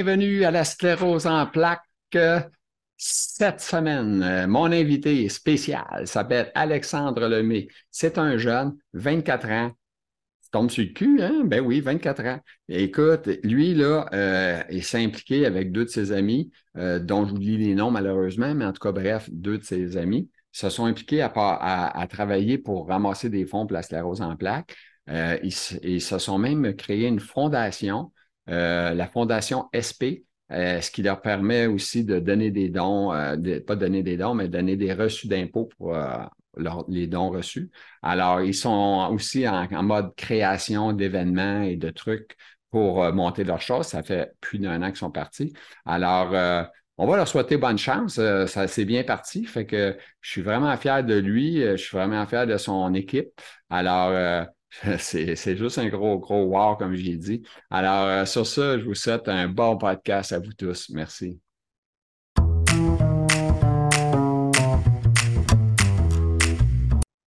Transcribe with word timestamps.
Bienvenue 0.00 0.44
à 0.44 0.52
la 0.52 0.62
sclérose 0.62 1.26
en 1.26 1.44
plaques. 1.44 1.82
Cette 2.96 3.60
semaine, 3.60 4.22
euh, 4.22 4.46
mon 4.46 4.70
invité 4.70 5.28
spécial 5.28 6.06
s'appelle 6.06 6.52
Alexandre 6.54 7.26
Lemay. 7.26 7.66
C'est 7.90 8.16
un 8.16 8.36
jeune, 8.36 8.76
24 8.92 9.48
ans. 9.50 9.72
Tu 10.40 10.50
tombes 10.52 10.70
sur 10.70 10.84
le 10.84 10.90
cul, 10.90 11.20
hein? 11.20 11.42
Ben 11.44 11.58
oui, 11.66 11.80
24 11.80 12.24
ans. 12.26 12.38
Écoute, 12.68 13.28
lui, 13.42 13.74
là, 13.74 14.06
euh, 14.12 14.62
il 14.70 14.84
s'est 14.84 15.02
impliqué 15.02 15.44
avec 15.46 15.72
deux 15.72 15.86
de 15.86 15.90
ses 15.90 16.12
amis, 16.12 16.52
euh, 16.76 17.00
dont 17.00 17.24
lis 17.24 17.56
les 17.56 17.74
noms 17.74 17.90
malheureusement, 17.90 18.54
mais 18.54 18.66
en 18.66 18.72
tout 18.72 18.80
cas, 18.80 18.92
bref, 18.92 19.28
deux 19.32 19.58
de 19.58 19.64
ses 19.64 19.96
amis 19.96 20.30
se 20.52 20.70
sont 20.70 20.84
impliqués 20.84 21.22
à, 21.22 22.06
travailler 22.08 22.56
pour 22.56 22.86
ramasser 22.86 23.30
des 23.30 23.46
fonds 23.46 23.66
pour 23.66 23.74
la 23.74 23.82
sclérose 23.82 24.22
en 24.22 24.36
plaques. 24.36 24.76
ils, 25.08 25.52
ils, 25.82 26.00
se 26.00 26.18
sont 26.18 26.38
même 26.38 26.72
créé 26.76 27.08
une 27.08 27.18
fondation 27.18 28.12
euh, 28.48 28.94
la 28.94 29.06
fondation 29.06 29.68
SP, 29.72 30.24
euh, 30.50 30.80
ce 30.80 30.90
qui 30.90 31.02
leur 31.02 31.20
permet 31.20 31.66
aussi 31.66 32.04
de 32.04 32.18
donner 32.18 32.50
des 32.50 32.68
dons, 32.70 33.12
euh, 33.12 33.60
pas 33.66 33.76
donner 33.76 34.02
des 34.02 34.16
dons, 34.16 34.34
mais 34.34 34.48
donner 34.48 34.76
des 34.76 34.92
reçus 34.92 35.28
d'impôts 35.28 35.68
pour 35.76 35.94
les 36.88 37.06
dons 37.06 37.30
reçus. 37.30 37.70
Alors, 38.02 38.40
ils 38.40 38.54
sont 38.54 39.08
aussi 39.12 39.46
en, 39.46 39.82
mode 39.82 40.14
création 40.16 40.92
d'événements 40.92 41.62
et 41.62 41.76
de 41.76 41.90
trucs 41.90 42.36
pour 42.70 43.12
monter 43.12 43.44
leurs 43.44 43.60
choses. 43.60 43.86
Ça 43.86 44.02
fait 44.02 44.32
plus 44.40 44.58
d'un 44.58 44.82
an 44.82 44.88
qu'ils 44.88 44.96
sont 44.96 45.10
partis. 45.10 45.52
Alors, 45.84 46.32
on 46.96 47.06
va 47.06 47.16
leur 47.16 47.28
souhaiter 47.28 47.56
bonne 47.58 47.78
chance. 47.78 48.14
ça 48.14 48.66
s'est 48.66 48.84
bien 48.84 49.04
parti. 49.04 49.44
Fait 49.44 49.66
que 49.66 49.96
je 50.20 50.30
suis 50.30 50.42
vraiment 50.42 50.76
fier 50.76 51.04
de 51.04 51.14
lui. 51.14 51.60
Je 51.60 51.76
suis 51.76 51.96
vraiment 51.96 52.26
fier 52.26 52.46
de 52.46 52.56
son 52.56 52.92
équipe. 52.94 53.28
Alors, 53.70 54.48
C'est 54.98 55.56
juste 55.56 55.78
un 55.78 55.88
gros, 55.88 56.18
gros 56.18 56.44
wow, 56.44 56.76
comme 56.76 56.94
j'ai 56.94 57.16
dit. 57.16 57.42
Alors, 57.70 58.06
euh, 58.06 58.24
sur 58.26 58.46
ça, 58.46 58.78
je 58.78 58.84
vous 58.84 58.94
souhaite 58.94 59.28
un 59.28 59.48
bon 59.48 59.76
podcast 59.76 60.32
à 60.32 60.38
vous 60.38 60.52
tous. 60.52 60.90
Merci. 60.90 61.40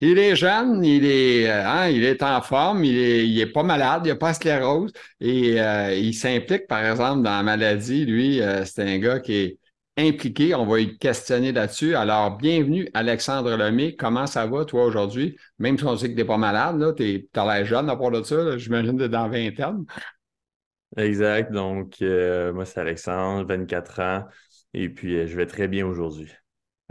Il 0.04 0.18
est 0.18 0.36
jeune, 0.36 0.84
il 0.84 1.06
est, 1.06 1.48
euh, 1.48 1.68
hein, 1.68 1.88
il 1.90 2.04
est 2.04 2.24
en 2.24 2.42
forme, 2.42 2.84
il 2.84 2.98
est, 2.98 3.28
il 3.28 3.40
est 3.40 3.46
pas 3.52 3.62
malade, 3.62 4.02
il 4.06 4.10
n'a 4.10 4.16
pas 4.16 4.34
sclérose 4.34 4.92
et 5.20 5.62
euh, 5.62 5.94
il 5.94 6.14
s'implique, 6.16 6.66
par 6.68 6.84
exemple, 6.84 7.22
dans 7.22 7.32
la 7.32 7.44
maladie. 7.44 8.06
Lui, 8.06 8.42
c'est 8.66 8.82
un 8.84 8.98
gars 8.98 9.20
qui 9.20 9.34
est, 9.34 9.60
impliqué. 9.98 10.56
On 10.56 10.66
va 10.66 10.80
y 10.80 10.98
questionner 10.98 11.52
là-dessus. 11.52 11.96
Alors, 11.96 12.38
bienvenue, 12.38 12.90
Alexandre 12.94 13.56
Lemay. 13.56 13.96
Comment 13.96 14.28
ça 14.28 14.46
va, 14.46 14.66
toi, 14.66 14.86
aujourd'hui? 14.86 15.38
Même 15.60 15.78
si 15.78 15.86
on 15.86 15.96
sait 15.96 16.08
que 16.08 16.14
tu 16.14 16.18
n'es 16.18 16.26
pas 16.26 16.38
malade, 16.38 16.96
tu 16.96 17.30
as 17.36 17.46
l'air 17.46 17.66
jeune 17.66 17.90
à 17.90 17.96
part 17.96 18.12
de 18.12 18.24
ça. 18.24 18.58
J'imagine 18.58 18.98
que 18.98 19.04
tu 19.04 19.10
dans 19.10 19.30
20 19.30 19.60
ans. 19.62 19.86
Exact. 20.98 21.52
Donc, 21.52 22.02
euh, 22.02 22.52
moi, 22.54 22.66
c'est 22.66 22.80
Alexandre, 22.80 23.48
24 23.48 24.00
ans. 24.02 24.26
Et 24.74 24.90
puis, 24.90 25.18
euh, 25.18 25.28
je 25.28 25.36
vais 25.36 25.46
très 25.46 25.68
bien 25.68 25.86
aujourd'hui. 25.86 26.32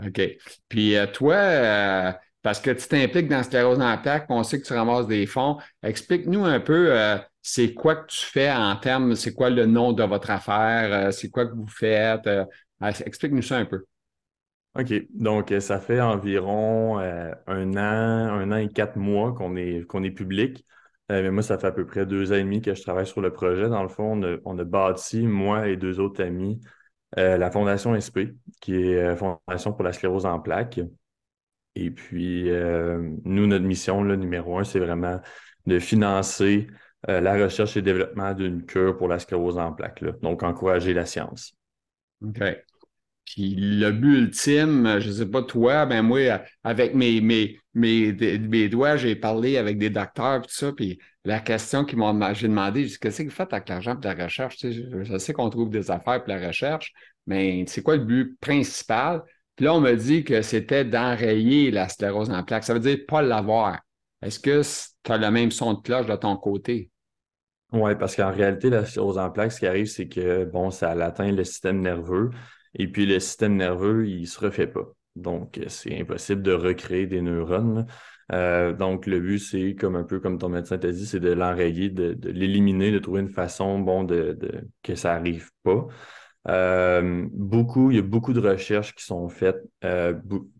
OK. 0.05 0.21
Puis, 0.67 0.95
euh, 0.95 1.05
toi, 1.07 2.17
parce 2.41 2.59
que 2.59 2.71
tu 2.71 2.87
t'impliques 2.87 3.27
dans 3.27 3.43
Sclérose 3.43 3.79
en 3.79 3.97
plaques, 3.99 4.25
on 4.29 4.43
sait 4.43 4.59
que 4.59 4.65
tu 4.65 4.73
ramasses 4.73 5.07
des 5.07 5.27
fonds. 5.27 5.57
Explique-nous 5.83 6.43
un 6.43 6.59
peu, 6.59 6.91
c'est 7.43 7.75
quoi 7.75 7.97
que 7.97 8.07
tu 8.07 8.25
fais 8.25 8.51
en 8.51 8.75
termes, 8.77 9.15
c'est 9.15 9.33
quoi 9.33 9.51
le 9.51 9.67
nom 9.67 9.93
de 9.93 10.03
votre 10.03 10.31
affaire, 10.31 11.13
c'est 11.13 11.29
quoi 11.29 11.45
que 11.45 11.53
vous 11.53 11.67
faites, 11.67 12.27
Explique-nous 12.81 13.41
ça 13.41 13.57
un 13.57 13.65
peu. 13.65 13.85
OK. 14.75 14.93
Donc, 15.13 15.51
euh, 15.51 15.59
ça 15.59 15.79
fait 15.79 15.99
environ 15.99 16.99
euh, 16.99 17.33
un 17.47 17.75
an, 17.75 18.33
un 18.33 18.51
an 18.51 18.55
et 18.55 18.69
quatre 18.69 18.95
mois 18.97 19.33
qu'on 19.33 19.55
est, 19.57 19.85
qu'on 19.85 20.03
est 20.03 20.11
public. 20.11 20.65
Euh, 21.11 21.21
mais 21.23 21.31
moi, 21.31 21.43
ça 21.43 21.57
fait 21.57 21.67
à 21.67 21.71
peu 21.73 21.85
près 21.85 22.05
deux 22.05 22.31
ans 22.31 22.35
et 22.35 22.43
demi 22.43 22.61
que 22.61 22.73
je 22.73 22.81
travaille 22.81 23.07
sur 23.07 23.19
le 23.21 23.33
projet. 23.33 23.67
Dans 23.67 23.83
le 23.83 23.89
fond, 23.89 24.21
on 24.45 24.59
a, 24.59 24.63
bâti, 24.63 25.27
moi 25.27 25.67
et 25.67 25.75
deux 25.75 25.99
autres 25.99 26.23
amis, 26.23 26.61
la 27.17 27.51
Fondation 27.51 27.93
SP, 27.99 28.31
qui 28.61 28.75
est 28.75 29.15
Fondation 29.17 29.73
pour 29.73 29.83
la 29.83 29.91
sclérose 29.91 30.25
en 30.25 30.39
plaques. 30.39 30.79
Et 31.75 31.91
puis, 31.91 32.49
nous, 33.25 33.47
notre 33.47 33.65
mission, 33.65 34.03
le 34.03 34.15
numéro 34.15 34.57
un, 34.57 34.63
c'est 34.63 34.79
vraiment 34.79 35.19
de 35.65 35.79
financer 35.79 36.67
la 37.09 37.33
recherche 37.33 37.75
et 37.75 37.81
le 37.81 37.85
développement 37.85 38.33
d'une 38.33 38.65
cure 38.65 38.95
pour 38.95 39.09
la 39.09 39.19
sclérose 39.19 39.57
en 39.57 39.73
plaques. 39.73 40.05
Donc, 40.21 40.43
encourager 40.43 40.93
la 40.93 41.05
science. 41.05 41.57
OK. 42.23 42.41
Puis 43.33 43.55
le 43.55 43.91
but 43.91 44.17
ultime, 44.17 44.99
je 44.99 45.07
ne 45.07 45.13
sais 45.13 45.25
pas 45.25 45.41
toi, 45.41 45.85
ben 45.85 46.01
moi, 46.01 46.41
avec 46.65 46.93
mes, 46.93 47.21
mes, 47.21 47.57
mes, 47.73 48.67
doigts, 48.67 48.97
j'ai 48.97 49.15
parlé 49.15 49.55
avec 49.55 49.77
des 49.77 49.89
docteurs 49.89 50.39
et 50.39 50.41
tout 50.41 50.49
ça, 50.49 50.73
puis 50.73 50.99
la 51.23 51.39
question 51.39 51.85
qu'ils 51.85 51.97
m'ont 51.97 52.33
j'ai 52.33 52.49
demandé, 52.49 52.87
qu'est-ce 52.99 53.21
que 53.21 53.29
vous 53.29 53.33
faites 53.33 53.53
avec 53.53 53.69
l'argent 53.69 53.95
pour 53.95 54.11
la 54.11 54.25
recherche? 54.25 54.57
je, 54.61 55.17
sais 55.17 55.31
qu'on 55.31 55.49
trouve 55.49 55.69
des 55.69 55.89
affaires 55.91 56.21
pour 56.23 56.33
la 56.33 56.45
recherche, 56.45 56.91
mais 57.25 57.63
c'est 57.67 57.81
quoi 57.81 57.95
le 57.95 58.03
but 58.03 58.37
principal? 58.41 59.21
Puis 59.55 59.65
là, 59.65 59.75
on 59.75 59.79
me 59.79 59.93
dit 59.93 60.25
que 60.25 60.41
c'était 60.41 60.83
d'enrayer 60.83 61.71
la 61.71 61.87
sclérose 61.87 62.31
en 62.31 62.43
plaques. 62.43 62.65
Ça 62.65 62.73
veut 62.73 62.79
dire 62.81 62.97
pas 63.07 63.21
l'avoir. 63.21 63.79
Est-ce 64.21 64.39
que 64.41 64.61
tu 65.03 65.11
as 65.11 65.17
le 65.17 65.31
même 65.31 65.51
son 65.51 65.75
de 65.75 65.81
cloche 65.81 66.07
de 66.07 66.15
ton 66.17 66.35
côté? 66.35 66.89
Oui, 67.71 67.95
parce 67.95 68.17
qu'en 68.17 68.31
réalité, 68.31 68.69
la 68.69 68.85
sclérose 68.85 69.17
en 69.17 69.29
plaques, 69.29 69.53
ce 69.53 69.59
qui 69.59 69.67
arrive, 69.67 69.85
c'est 69.85 70.09
que 70.09 70.43
bon, 70.43 70.69
ça 70.69 70.91
atteint 70.91 71.31
le 71.31 71.45
système 71.45 71.79
nerveux. 71.79 72.31
Et 72.75 72.87
puis 72.87 73.05
le 73.05 73.19
système 73.19 73.55
nerveux, 73.55 74.07
il 74.07 74.21
ne 74.21 74.25
se 74.25 74.39
refait 74.39 74.67
pas. 74.67 74.93
Donc, 75.15 75.59
c'est 75.67 75.99
impossible 75.99 76.41
de 76.41 76.53
recréer 76.53 77.05
des 77.05 77.21
neurones. 77.21 77.85
Euh, 78.31 78.73
donc, 78.73 79.07
le 79.07 79.19
but, 79.19 79.39
c'est 79.39 79.75
comme 79.75 79.95
un 79.95 80.03
peu 80.03 80.19
comme 80.19 80.37
ton 80.37 80.49
médecin 80.49 80.77
t'a 80.77 80.91
dit, 80.91 81.05
c'est 81.05 81.19
de 81.19 81.31
l'enrayer, 81.31 81.89
de, 81.89 82.17
l'éliminer, 82.29 82.91
de 82.91 82.99
trouver 82.99 83.21
une 83.21 83.29
façon 83.29 83.79
bon, 83.79 84.03
de, 84.03 84.37
que 84.83 84.95
ça 84.95 85.15
n'arrive 85.15 85.49
pas. 85.63 85.87
Euh, 86.47 87.27
beaucoup, 87.33 87.91
il 87.91 87.97
y 87.97 87.99
a 87.99 88.03
beaucoup 88.03 88.33
de 88.33 88.39
recherches 88.39 88.95
qui 88.95 89.03
sont 89.03 89.27
faites. 89.29 89.61
Euh, 89.83 90.13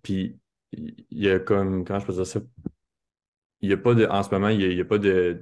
puis, 0.03 0.37
il 0.73 1.05
y 1.11 1.29
a 1.29 1.39
comme, 1.39 1.85
comment 1.85 1.99
je 1.99 2.05
peux 2.05 2.13
dire 2.13 2.27
ça? 2.27 2.41
Il 3.61 3.69
n'y 3.69 3.73
a 3.73 3.77
pas 3.77 3.93
de, 3.93 4.05
en 4.05 4.23
ce 4.23 4.29
moment, 4.31 4.49
il 4.49 4.67
n'y 4.67 4.81
a, 4.81 4.85
pas 4.85 4.97
de, 4.97 5.41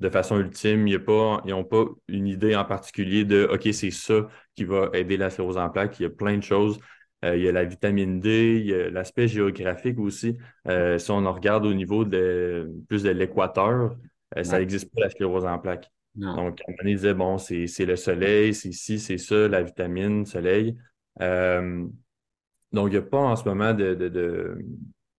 de 0.00 0.08
façon 0.10 0.38
ultime. 0.38 0.86
Il 0.86 0.92
y 0.92 0.96
a 0.96 1.00
pas, 1.00 1.40
ils 1.44 1.50
n'ont 1.50 1.64
pas 1.64 1.84
une 2.08 2.26
idée 2.26 2.56
en 2.56 2.64
particulier 2.64 3.24
de 3.24 3.48
OK, 3.52 3.68
c'est 3.72 3.90
ça 3.90 4.28
qui 4.60 4.66
va 4.66 4.90
aider 4.92 5.16
la 5.16 5.30
sclérose 5.30 5.56
en 5.56 5.70
plaques. 5.70 5.98
Il 6.00 6.02
y 6.02 6.06
a 6.06 6.10
plein 6.10 6.36
de 6.36 6.42
choses. 6.42 6.78
Euh, 7.24 7.34
il 7.34 7.42
y 7.42 7.48
a 7.48 7.52
la 7.52 7.64
vitamine 7.64 8.20
D, 8.20 8.58
il 8.60 8.66
y 8.66 8.74
a 8.74 8.90
l'aspect 8.90 9.26
géographique 9.26 9.98
aussi. 9.98 10.36
Euh, 10.68 10.98
si 10.98 11.10
on 11.10 11.32
regarde 11.32 11.64
au 11.64 11.72
niveau 11.72 12.04
de 12.04 12.70
plus 12.86 13.02
de 13.02 13.08
l'équateur, 13.08 13.96
euh, 14.36 14.44
ça 14.44 14.58
n'existe 14.58 14.92
pas 14.94 15.00
la 15.00 15.10
sclérose 15.10 15.46
en 15.46 15.58
plaques. 15.58 15.90
Donc, 16.14 16.60
on 16.68 16.84
disait, 16.84 17.14
bon, 17.14 17.38
c'est 17.38 17.86
le 17.86 17.96
soleil, 17.96 18.52
c'est 18.52 18.72
ci, 18.72 18.98
c'est 18.98 19.16
ça, 19.16 19.48
la 19.48 19.62
vitamine, 19.62 20.26
soleil. 20.26 20.76
donc, 21.18 21.92
il 22.74 22.90
n'y 22.90 22.96
a 22.96 23.02
pas 23.02 23.18
en 23.18 23.36
ce 23.36 23.48
moment 23.48 23.72
de. 23.72 24.58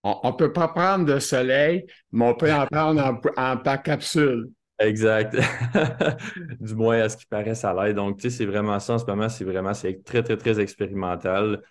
On 0.04 0.32
ne 0.32 0.38
peut 0.38 0.54
pas 0.54 0.68
prendre 0.68 1.06
de 1.06 1.18
soleil, 1.18 1.88
mais 2.12 2.26
on 2.26 2.36
peut 2.36 2.54
en 2.54 2.68
prendre 2.68 3.02
en, 3.02 3.20
en 3.38 3.58
par 3.58 3.82
capsule. 3.82 4.52
Exact. 4.82 5.36
du 6.60 6.76
moins, 6.76 7.00
à 7.02 7.10
ce 7.10 7.18
qui 7.18 7.26
paraît, 7.26 7.56
ça 7.56 7.74
l'aide. 7.74 7.96
Donc, 7.96 8.18
tu 8.18 8.30
sais, 8.30 8.38
c'est 8.38 8.46
vraiment 8.46 8.80
ça 8.80 8.94
en 8.94 9.00
ce 9.00 9.06
moment. 9.06 9.30
C'est 9.30 9.44
vraiment, 9.44 9.74
c'est 9.74 10.04
très, 10.04 10.24
très, 10.24 10.38
très 10.38 10.60
expérimental. 10.60 11.62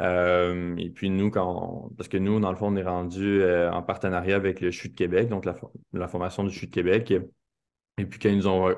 Euh, 0.00 0.76
et 0.76 0.90
puis, 0.90 1.10
nous, 1.10 1.30
quand 1.30 1.90
parce 1.96 2.08
que 2.08 2.18
nous, 2.18 2.38
dans 2.40 2.50
le 2.50 2.56
fond, 2.56 2.68
on 2.72 2.76
est 2.76 2.82
rendu 2.82 3.42
euh, 3.42 3.70
en 3.72 3.82
partenariat 3.82 4.36
avec 4.36 4.60
le 4.60 4.70
CHU 4.70 4.90
de 4.90 4.94
Québec, 4.94 5.28
donc 5.28 5.44
la, 5.44 6.08
formation 6.08 6.44
du 6.44 6.50
CHU 6.50 6.66
de 6.66 6.70
Québec. 6.70 7.12
Et 7.98 8.04
puis, 8.06 8.20
quand 8.20 8.28
ils 8.28 8.36
nous 8.36 8.48
ont 8.48 8.74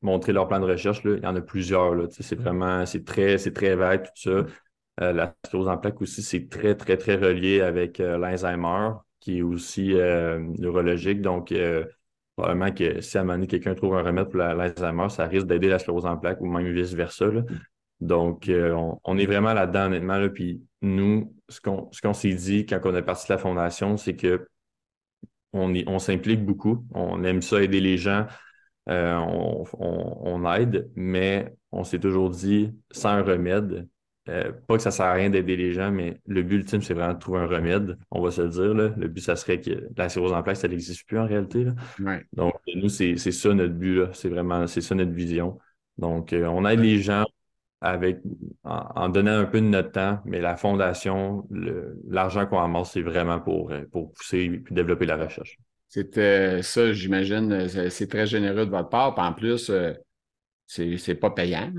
montré 0.00 0.32
leur 0.32 0.48
plan 0.48 0.60
de 0.60 0.64
recherche, 0.64 1.02
là, 1.04 1.16
il 1.16 1.22
y 1.22 1.26
en 1.26 1.36
a 1.36 1.40
plusieurs. 1.40 1.94
Là, 1.94 2.06
c'est 2.10 2.36
vraiment, 2.36 2.86
c'est 2.86 3.04
très, 3.04 3.36
c'est 3.38 3.52
très 3.52 3.74
vague, 3.74 4.04
tout 4.04 4.12
ça. 4.14 4.46
Euh, 5.00 5.12
la 5.12 5.34
sclérose 5.44 5.68
en 5.68 5.76
plaques 5.76 6.00
aussi, 6.00 6.22
c'est 6.22 6.48
très, 6.48 6.74
très, 6.74 6.96
très 6.96 7.16
relié 7.16 7.60
avec 7.60 7.98
l'Alzheimer, 7.98 8.92
qui 9.20 9.38
est 9.38 9.42
aussi 9.42 9.92
neurologique. 10.58 11.20
Donc, 11.20 11.52
probablement 12.38 12.72
que 12.72 13.00
si 13.00 13.18
à 13.18 13.22
un 13.22 13.24
moment 13.24 13.34
donné, 13.34 13.48
quelqu'un 13.48 13.74
trouve 13.74 13.96
un 13.96 14.02
remède 14.02 14.28
pour 14.28 14.38
l'Alzheimer, 14.38 15.08
ça 15.08 15.26
risque 15.26 15.46
d'aider 15.46 15.68
la 15.68 15.80
sclérose 15.80 16.06
en 16.06 16.16
plaques 16.16 16.40
ou 16.40 16.46
même 16.46 16.72
vice-versa. 16.72 17.26
Donc, 18.00 18.48
euh, 18.48 18.72
on, 19.02 19.18
est 19.18 19.26
vraiment 19.26 19.52
là-dedans, 19.54 19.86
honnêtement. 19.86 20.18
Là. 20.18 20.28
Puis 20.28 20.62
nous, 20.80 21.34
ce 21.48 21.60
qu'on 21.60 22.12
s'est 22.12 22.34
dit 22.34 22.64
quand 22.64 22.78
on 22.84 22.94
est 22.94 23.02
parti 23.02 23.26
de 23.26 23.32
la 23.32 23.38
fondation, 23.38 23.96
c'est 23.96 24.14
que 24.14 24.46
on, 25.52 25.74
on 25.88 25.98
s'implique 25.98 26.44
beaucoup. 26.44 26.86
On 26.94 27.24
aime 27.24 27.42
ça 27.42 27.60
aider 27.60 27.80
les 27.80 27.98
gens. 27.98 28.26
Euh, 28.88 29.16
on, 29.16 29.64
on, 29.80 30.54
aide, 30.54 30.88
mais 30.94 31.52
on 31.72 31.82
s'est 31.82 31.98
toujours 31.98 32.30
dit, 32.30 32.72
sans 32.92 33.10
un 33.10 33.22
remède, 33.22 33.88
euh, 34.28 34.52
pas 34.66 34.76
que 34.76 34.82
ça 34.82 34.90
sert 34.90 35.06
à 35.06 35.12
rien 35.12 35.30
d'aider 35.30 35.56
les 35.56 35.72
gens, 35.72 35.90
mais 35.90 36.20
le 36.26 36.42
but 36.42 36.56
ultime, 36.56 36.82
c'est 36.82 36.92
vraiment 36.92 37.14
de 37.14 37.18
trouver 37.18 37.40
un 37.40 37.46
remède, 37.46 37.96
on 38.10 38.20
va 38.20 38.30
se 38.30 38.42
le 38.42 38.48
dire. 38.48 38.74
Le 38.74 39.08
but, 39.08 39.20
ça 39.20 39.36
serait 39.36 39.60
que 39.60 39.88
la 39.96 40.08
cirrhose 40.08 40.32
en 40.32 40.42
place, 40.42 40.60
ça 40.60 40.68
n'existe 40.68 41.06
plus 41.06 41.18
en 41.18 41.26
réalité. 41.26 41.66
Donc, 42.34 42.54
nous, 42.74 42.88
c'est 42.88 43.16
ça 43.16 43.54
notre 43.54 43.74
but. 43.74 44.02
C'est 44.12 44.28
vraiment, 44.28 44.66
c'est 44.66 44.82
ça 44.82 44.94
notre 44.94 45.12
vision. 45.12 45.58
Donc, 45.96 46.32
euh, 46.32 46.46
on 46.46 46.66
aide 46.66 46.80
les 46.80 47.00
gens 47.00 47.24
avec 47.80 48.18
en, 48.64 49.08
donnant 49.08 49.38
un 49.38 49.44
peu 49.44 49.60
de 49.60 49.66
notre 49.66 49.92
temps, 49.92 50.18
mais 50.24 50.40
la 50.40 50.56
fondation, 50.56 51.46
l'argent 52.08 52.46
qu'on 52.46 52.58
amasse, 52.58 52.92
c'est 52.92 53.02
vraiment 53.02 53.40
pour, 53.40 53.70
euh, 53.70 53.84
pour 53.90 54.12
pousser 54.12 54.38
et 54.38 54.74
développer 54.74 55.06
la 55.06 55.16
recherche. 55.16 55.58
C'était 55.88 56.62
ça, 56.62 56.92
j'imagine, 56.92 57.66
c'est 57.68 58.08
très 58.08 58.26
généreux 58.26 58.66
de 58.66 58.70
votre 58.70 58.90
part. 58.90 59.18
en 59.18 59.32
plus, 59.32 59.72
c'est 60.66 61.14
pas 61.14 61.30
payant. 61.30 61.72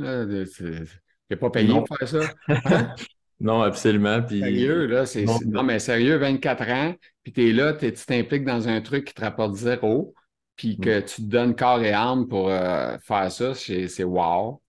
C'est 1.30 1.38
pas 1.38 1.50
payant 1.50 1.84
pour 1.84 1.98
faire 1.98 2.08
ça? 2.08 2.20
Hein? 2.66 2.96
non, 3.40 3.62
absolument. 3.62 4.28
Sérieux, 4.28 4.86
là, 4.88 5.06
c'est. 5.06 5.26
Non, 5.46 5.64
mais 5.64 5.80
sérieux, 5.80 6.18
24 6.18 6.70
ans, 6.70 6.96
puis 7.24 7.32
tu 7.32 7.50
es 7.50 7.54
là, 7.54 7.74
tu 7.74 7.92
t'impliques 7.94 8.44
dans 8.44 8.68
un 8.68 8.82
truc 8.82 9.06
qui 9.06 9.14
te 9.14 9.22
rapporte 9.22 9.56
zéro, 9.56 10.14
puis 10.56 10.78
que 10.78 11.00
mm. 11.00 11.06
tu 11.06 11.16
te 11.22 11.28
donnes 11.28 11.56
corps 11.56 11.82
et 11.82 11.94
âme 11.94 12.28
pour 12.28 12.50
euh, 12.50 12.98
faire 13.02 13.32
ça, 13.32 13.54
c'est 13.54 14.04
wow. 14.04 14.62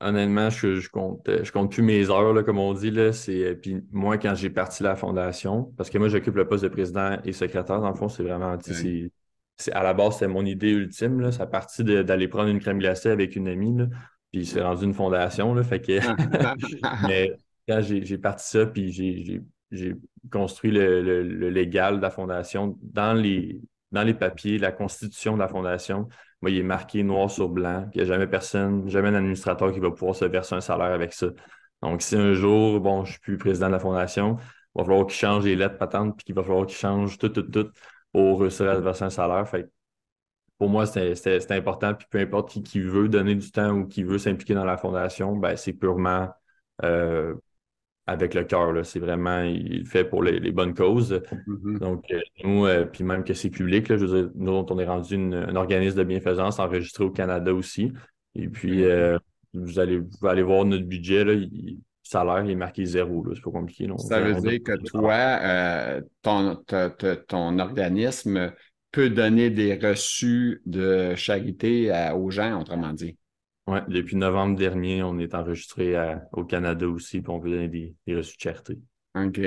Honnêtement, 0.00 0.50
je, 0.50 0.74
je, 0.80 0.90
compte, 0.90 1.28
euh, 1.28 1.44
je 1.44 1.52
compte 1.52 1.70
plus 1.70 1.82
mes 1.82 2.10
heures, 2.10 2.34
là, 2.34 2.42
comme 2.42 2.58
on 2.58 2.74
dit. 2.74 2.90
Là, 2.90 3.12
euh, 3.28 3.54
puis 3.54 3.82
moi, 3.92 4.18
quand 4.18 4.34
j'ai 4.34 4.50
parti 4.50 4.82
la 4.82 4.96
fondation, 4.96 5.72
parce 5.76 5.90
que 5.90 5.96
moi, 5.96 6.08
j'occupe 6.08 6.34
le 6.34 6.46
poste 6.46 6.64
de 6.64 6.68
président 6.68 7.16
et 7.24 7.32
secrétaire, 7.32 7.80
dans 7.80 7.88
le 7.88 7.94
fond, 7.94 8.08
c'est 8.08 8.24
vraiment. 8.24 8.58
C'est, 8.60 9.72
à 9.72 9.82
la 9.82 9.94
base, 9.94 10.14
c'était 10.14 10.28
mon 10.28 10.44
idée 10.44 10.72
ultime. 10.72 11.20
Là. 11.20 11.30
Ça 11.30 11.46
parti 11.46 11.84
d'aller 11.84 12.26
prendre 12.26 12.48
une 12.48 12.58
crème 12.58 12.78
glacée 12.78 13.10
avec 13.10 13.36
une 13.36 13.46
amie. 13.46 13.78
Là, 13.78 13.86
puis 14.32 14.46
c'est 14.46 14.62
rendu 14.62 14.84
une 14.84 14.94
fondation. 14.94 15.54
Là, 15.54 15.62
fait 15.62 15.80
que... 15.80 15.98
Mais 17.06 17.32
quand 17.68 17.80
j'ai, 17.82 18.18
parti 18.18 18.48
ça, 18.48 18.66
puis 18.66 18.90
j'ai, 18.90 19.94
construit 20.30 20.70
le, 20.70 21.22
légal 21.50 21.98
de 21.98 22.02
la 22.02 22.10
fondation 22.10 22.76
dans 22.82 23.12
les, 23.12 23.60
dans 23.92 24.02
les 24.02 24.14
papiers, 24.14 24.58
la 24.58 24.72
constitution 24.72 25.34
de 25.34 25.38
la 25.38 25.48
fondation, 25.48 26.08
moi, 26.40 26.50
il 26.50 26.58
est 26.58 26.64
marqué 26.64 27.02
noir 27.02 27.30
sur 27.30 27.48
blanc 27.48 27.88
qu'il 27.90 28.02
n'y 28.02 28.08
a 28.08 28.12
jamais 28.12 28.26
personne, 28.26 28.88
jamais 28.88 29.08
un 29.08 29.14
administrateur 29.14 29.72
qui 29.72 29.78
va 29.78 29.90
pouvoir 29.90 30.16
se 30.16 30.24
verser 30.24 30.56
un 30.56 30.60
salaire 30.60 30.92
avec 30.92 31.12
ça. 31.12 31.28
Donc, 31.82 32.02
si 32.02 32.16
un 32.16 32.32
jour, 32.32 32.80
bon, 32.80 33.04
je 33.04 33.10
ne 33.10 33.12
suis 33.12 33.20
plus 33.20 33.38
président 33.38 33.66
de 33.66 33.72
la 33.72 33.78
fondation, 33.78 34.36
il 34.74 34.78
va 34.78 34.84
falloir 34.84 35.06
qu'il 35.06 35.16
change 35.16 35.44
les 35.44 35.56
lettres 35.56 35.78
patentes, 35.78 36.16
puis 36.16 36.24
qu'il 36.24 36.34
va 36.34 36.42
falloir 36.42 36.66
qu'il 36.66 36.76
change 36.76 37.18
tout, 37.18 37.28
tout, 37.28 37.42
tout 37.42 37.70
pour 38.12 38.40
réussir 38.40 38.68
à 38.68 38.80
verser 38.80 39.04
un 39.04 39.10
salaire. 39.10 39.48
Fait 39.48 39.70
pour 40.62 40.70
moi, 40.70 40.86
c'est 40.86 41.50
important. 41.50 41.92
Puis 41.92 42.06
peu 42.08 42.20
importe 42.20 42.50
qui, 42.50 42.62
qui, 42.62 42.78
veut 42.78 43.08
donner 43.08 43.34
du 43.34 43.50
temps 43.50 43.72
ou 43.72 43.84
qui 43.84 44.04
veut 44.04 44.18
s'impliquer 44.18 44.54
dans 44.54 44.64
la 44.64 44.76
fondation, 44.76 45.34
ben, 45.34 45.56
c'est 45.56 45.72
purement 45.72 46.28
euh, 46.84 47.34
avec 48.06 48.32
le 48.32 48.44
cœur. 48.44 48.86
C'est 48.86 49.00
vraiment, 49.00 49.42
il 49.42 49.84
fait 49.86 50.04
pour 50.04 50.22
les, 50.22 50.52
bonnes 50.52 50.72
causes. 50.72 51.20
Mm-hmm. 51.48 51.78
Donc, 51.80 52.04
euh, 52.12 52.20
nous, 52.44 52.64
euh, 52.64 52.84
puis 52.84 53.02
même 53.02 53.24
que 53.24 53.34
c'est 53.34 53.50
public, 53.50 53.88
là, 53.88 53.96
je 53.96 54.06
veux 54.06 54.22
dire, 54.22 54.30
nous, 54.36 54.52
on 54.52 54.78
est 54.78 54.84
rendu 54.84 55.16
un 55.16 55.56
organisme 55.56 55.98
de 55.98 56.04
bienfaisance 56.04 56.60
enregistré 56.60 57.02
au 57.02 57.10
Canada 57.10 57.52
aussi. 57.52 57.92
Et 58.36 58.46
puis, 58.46 58.84
euh, 58.84 59.18
vous, 59.54 59.80
allez, 59.80 59.98
vous 59.98 60.26
allez 60.28 60.44
voir 60.44 60.64
notre 60.64 60.84
budget, 60.84 61.24
là, 61.24 61.34
le 61.34 61.48
salaire 62.04 62.44
il 62.44 62.52
est 62.52 62.54
marqué 62.54 62.84
zéro. 62.84 63.26
C'est 63.34 63.42
pas 63.42 63.50
compliqué. 63.50 63.88
Ça 63.98 64.20
veut 64.20 64.40
dire 64.40 64.62
que 64.62 64.76
toi, 64.84 66.00
ton, 66.22 66.54
ton, 67.26 67.58
organisme 67.58 68.52
peut 68.92 69.10
donner 69.10 69.50
des 69.50 69.74
reçus 69.74 70.62
de 70.66 71.14
charité 71.16 71.90
aux 72.14 72.30
gens, 72.30 72.60
autrement 72.60 72.92
dit. 72.92 73.16
Oui, 73.66 73.78
depuis 73.88 74.16
novembre 74.16 74.56
dernier, 74.56 75.02
on 75.02 75.18
est 75.18 75.34
enregistré 75.34 75.94
au 76.32 76.44
Canada 76.44 76.86
aussi, 76.86 77.20
puis 77.20 77.30
on 77.30 77.40
peut 77.40 77.50
donner 77.50 77.68
des, 77.68 78.14
reçus 78.14 78.36
de 78.36 78.42
charité. 78.42 78.78
OK. 79.14 79.40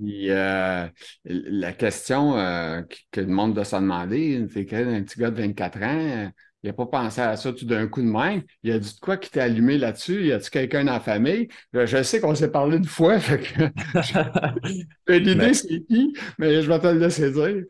Euh, 0.00 0.88
la 1.24 1.72
question 1.72 2.38
euh, 2.38 2.82
que 3.10 3.20
le 3.20 3.26
monde 3.26 3.54
doit 3.54 3.64
se 3.64 3.76
demander, 3.76 4.46
c'est 4.52 4.64
qu'un 4.64 5.02
petit 5.02 5.18
gars 5.18 5.30
de 5.30 5.40
24 5.40 5.82
ans, 5.82 6.30
il 6.62 6.68
n'a 6.68 6.72
pas 6.72 6.86
pensé 6.86 7.20
à 7.20 7.36
ça 7.36 7.52
tout 7.52 7.64
d'un 7.64 7.86
coup 7.88 8.02
de 8.02 8.06
même. 8.06 8.42
Il 8.62 8.72
a 8.72 8.78
dit 8.78 8.94
de 8.94 9.00
quoi 9.00 9.16
qui 9.16 9.30
t'a 9.30 9.44
allumé 9.44 9.78
là-dessus? 9.78 10.26
Y 10.26 10.32
a-tu 10.32 10.50
quelqu'un 10.50 10.84
dans 10.84 10.92
la 10.92 11.00
famille? 11.00 11.48
Je 11.72 12.02
sais 12.02 12.20
qu'on 12.20 12.34
s'est 12.34 12.50
parlé 12.50 12.76
une 12.76 12.84
fois, 12.84 13.18
fait 13.20 13.40
que 13.40 15.12
l'idée 15.12 15.54
c'est 15.54 15.84
qui, 15.84 16.16
mais 16.38 16.62
je 16.62 16.68
vais 16.68 16.78
te 16.78 16.86
le 16.86 16.98
laisser 16.98 17.30
dire. 17.30 17.64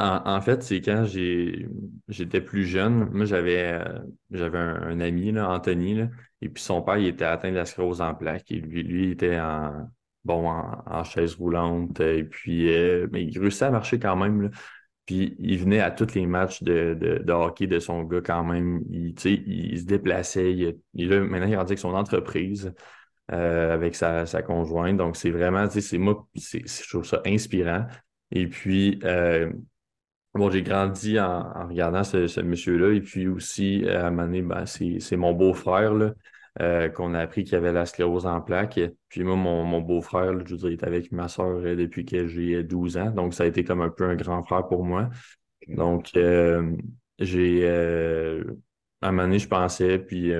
En, 0.00 0.40
fait, 0.40 0.62
c'est 0.62 0.80
quand 0.80 1.04
j'étais 2.08 2.40
plus 2.40 2.64
jeune, 2.64 3.10
moi 3.12 3.24
j'avais 3.26 3.72
euh, 3.74 3.98
j'avais 4.30 4.58
un, 4.58 5.00
ami, 5.00 5.32
là, 5.32 5.50
Anthony, 5.50 6.00
et 6.40 6.48
puis 6.48 6.62
son 6.62 6.82
père, 6.82 6.96
il 6.96 7.06
était 7.08 7.24
atteint 7.24 7.50
de 7.50 7.56
la 7.56 7.66
sclérose 7.66 8.00
en 8.00 8.14
plaques. 8.14 8.50
Et 8.50 8.60
lui, 8.60 8.82
lui 8.82 9.04
il 9.04 9.10
était 9.12 9.38
en 9.38 9.88
bon 10.24 10.48
en, 10.48 11.04
chaise 11.04 11.34
roulante, 11.34 12.00
et 12.00 12.24
puis 12.24 12.72
euh, 12.72 13.08
mais 13.12 13.24
il 13.24 13.38
réussissait 13.38 13.66
à 13.66 13.70
marcher 13.70 13.98
quand 13.98 14.16
même. 14.16 14.50
Puis 15.06 15.36
il 15.38 15.58
venait 15.58 15.80
à 15.80 15.90
tous 15.90 16.14
les 16.14 16.26
matchs 16.26 16.62
de, 16.62 16.94
de, 16.94 17.32
hockey 17.32 17.66
de 17.66 17.78
son 17.78 18.04
gars 18.04 18.20
quand 18.22 18.44
même. 18.44 18.82
Il, 18.90 19.14
il 19.24 19.80
se 19.80 19.84
déplaçait. 19.84 20.52
Il, 20.94 21.12
a, 21.12 21.20
maintenant, 21.20 21.46
il 21.48 21.56
rendu 21.56 21.72
avec 21.72 21.78
son 21.78 21.94
entreprise. 21.94 22.72
Euh, 23.32 23.72
avec 23.74 23.94
sa, 23.94 24.24
conjointe. 24.42 24.96
Donc, 24.96 25.16
c'est 25.16 25.30
vraiment, 25.30 25.68
c'est 25.70 25.98
moi, 25.98 26.26
je 26.34 26.88
trouve 26.88 27.04
ça 27.04 27.22
inspirant. 27.24 27.86
Et 28.32 28.48
puis, 28.48 28.98
Bon, 30.34 30.48
j'ai 30.48 30.62
grandi 30.62 31.18
en, 31.18 31.66
regardant 31.68 32.04
ce, 32.04 32.40
monsieur-là. 32.40 32.94
Et 32.94 33.00
puis 33.00 33.26
aussi, 33.26 33.84
à 33.88 34.06
un 34.06 34.10
moment 34.10 34.24
donné, 34.24 34.42
ben, 34.42 34.64
c'est 34.64 35.16
mon 35.16 35.32
beau-frère 35.32 35.92
euh, 36.60 36.88
qu'on 36.88 37.14
a 37.14 37.20
appris 37.20 37.44
qu'il 37.44 37.56
avait 37.56 37.72
la 37.72 37.84
sclérose 37.84 38.26
en 38.26 38.40
plaques. 38.40 38.78
Puis 39.08 39.24
moi, 39.24 39.34
mon, 39.34 39.80
beau-frère, 39.80 40.32
je 40.46 40.52
veux 40.52 40.56
dire, 40.56 40.68
il 40.68 40.72
est 40.74 40.84
avec 40.84 41.10
ma 41.10 41.26
soeur 41.26 41.58
euh, 41.58 41.74
depuis 41.74 42.04
que 42.04 42.28
j'ai 42.28 42.62
12 42.62 42.96
ans. 42.96 43.10
Donc, 43.10 43.34
ça 43.34 43.42
a 43.42 43.46
été 43.46 43.64
comme 43.64 43.80
un 43.80 43.90
peu 43.90 44.04
un 44.04 44.14
grand 44.14 44.44
frère 44.44 44.68
pour 44.68 44.84
moi. 44.84 45.10
Donc, 45.66 46.10
euh, 46.16 46.76
j'ai... 47.18 47.68
à 47.68 49.08
un 49.08 49.12
moment 49.12 49.24
donné, 49.24 49.38
je 49.40 49.48
pensais, 49.48 49.98
puis 49.98 50.32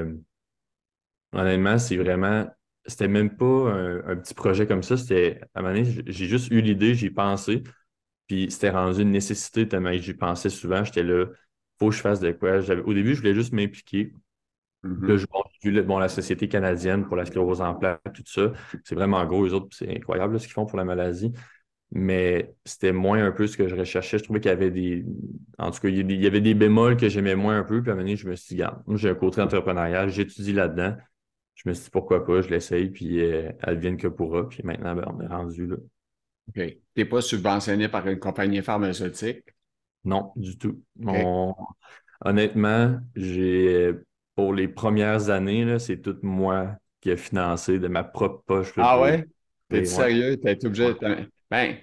honnêtement, 1.32 1.78
c'est 1.78 1.96
vraiment... 1.96 2.46
C'était 2.86 3.08
même 3.08 3.36
pas 3.36 3.44
un, 3.44 3.98
un, 4.08 4.16
petit 4.16 4.34
projet 4.34 4.66
comme 4.66 4.82
ça. 4.82 4.96
C'était... 4.96 5.40
À 5.54 5.60
un 5.60 5.62
moment 5.62 5.74
donné, 5.74 6.02
j'ai 6.06 6.26
juste 6.26 6.50
eu 6.50 6.60
l'idée, 6.60 6.94
j'y 6.94 7.10
pensé. 7.10 7.62
Puis 8.30 8.46
c'était 8.48 8.70
rendu 8.70 9.02
une 9.02 9.10
nécessité 9.10 9.66
tellement 9.66 9.92
j'y 9.92 10.14
pensais 10.14 10.50
souvent. 10.50 10.84
J'étais 10.84 11.02
là, 11.02 11.26
faut 11.80 11.88
que 11.88 11.96
je 11.96 12.00
fasse 12.00 12.20
de 12.20 12.30
quoi. 12.30 12.60
Au 12.84 12.94
début, 12.94 13.16
je 13.16 13.22
voulais 13.22 13.34
juste 13.34 13.52
m'impliquer. 13.52 14.12
Mm-hmm. 14.84 15.04
Là, 15.04 15.16
je 15.16 15.26
vu 15.68 15.82
bon, 15.82 15.98
la 15.98 16.08
Société 16.08 16.46
canadienne 16.46 17.04
pour 17.04 17.16
la 17.16 17.24
sclérose 17.24 17.60
en 17.60 17.74
plaques, 17.74 18.00
tout 18.14 18.22
ça. 18.26 18.52
C'est 18.84 18.94
vraiment 18.94 19.26
gros, 19.26 19.44
eux 19.44 19.52
autres, 19.52 19.76
c'est 19.76 19.92
incroyable 19.96 20.38
ce 20.38 20.44
qu'ils 20.44 20.52
font 20.52 20.64
pour 20.64 20.78
la 20.78 20.84
maladie. 20.84 21.32
Mais 21.90 22.54
c'était 22.64 22.92
moins 22.92 23.26
un 23.26 23.32
peu 23.32 23.48
ce 23.48 23.56
que 23.56 23.66
je 23.66 23.74
recherchais. 23.74 24.18
Je 24.18 24.22
trouvais 24.22 24.38
qu'il 24.38 24.50
y 24.50 24.54
avait 24.54 24.70
des. 24.70 25.04
En 25.58 25.72
tout 25.72 25.80
cas, 25.80 25.88
il 25.88 26.12
y 26.12 26.26
avait 26.28 26.40
des 26.40 26.54
bémols 26.54 26.96
que 26.96 27.08
j'aimais 27.08 27.34
moins 27.34 27.58
un 27.58 27.64
peu. 27.64 27.82
Puis 27.82 27.90
à 27.90 27.94
un 27.94 27.96
moment 27.96 28.04
donné, 28.04 28.16
je 28.16 28.28
me 28.28 28.36
suis 28.36 28.54
dit, 28.54 28.62
moi, 28.86 28.96
j'ai 28.96 29.10
un 29.10 29.16
côté 29.16 29.40
entrepreneurial, 29.40 30.08
j'étudie 30.08 30.52
là-dedans. 30.52 30.94
Je 31.56 31.68
me 31.68 31.74
suis 31.74 31.86
dit, 31.86 31.90
pourquoi 31.90 32.24
pas, 32.24 32.42
je 32.42 32.48
l'essaye, 32.48 32.90
puis 32.90 33.20
euh, 33.24 33.50
elle 33.60 33.80
vienne 33.80 33.96
que 33.96 34.06
pourra. 34.06 34.48
Puis 34.48 34.62
maintenant, 34.62 34.94
ben, 34.94 35.04
on 35.08 35.20
est 35.20 35.26
rendu 35.26 35.66
là. 35.66 35.76
OK. 36.50 36.66
Tu 36.66 36.78
n'es 36.96 37.04
pas 37.04 37.20
subventionné 37.20 37.88
par 37.88 38.06
une 38.06 38.18
compagnie 38.18 38.62
pharmaceutique? 38.62 39.44
Non, 40.04 40.32
du 40.36 40.56
tout. 40.58 40.82
Honnêtement, 42.22 42.98
j'ai 43.16 43.94
pour 44.34 44.52
les 44.54 44.68
premières 44.68 45.30
années, 45.30 45.78
c'est 45.78 46.00
tout 46.00 46.16
moi 46.22 46.76
qui 47.00 47.10
ai 47.10 47.16
financé 47.16 47.78
de 47.78 47.88
ma 47.88 48.04
propre 48.04 48.42
poche. 48.46 48.72
ah 48.76 49.00
ouais? 49.00 49.26
T'es 49.68 49.84
sérieux? 49.84 50.36
T'as 50.36 50.52
été 50.52 50.66
obligé 50.66 50.88
de. 50.88 51.28
Ben, 51.50 51.76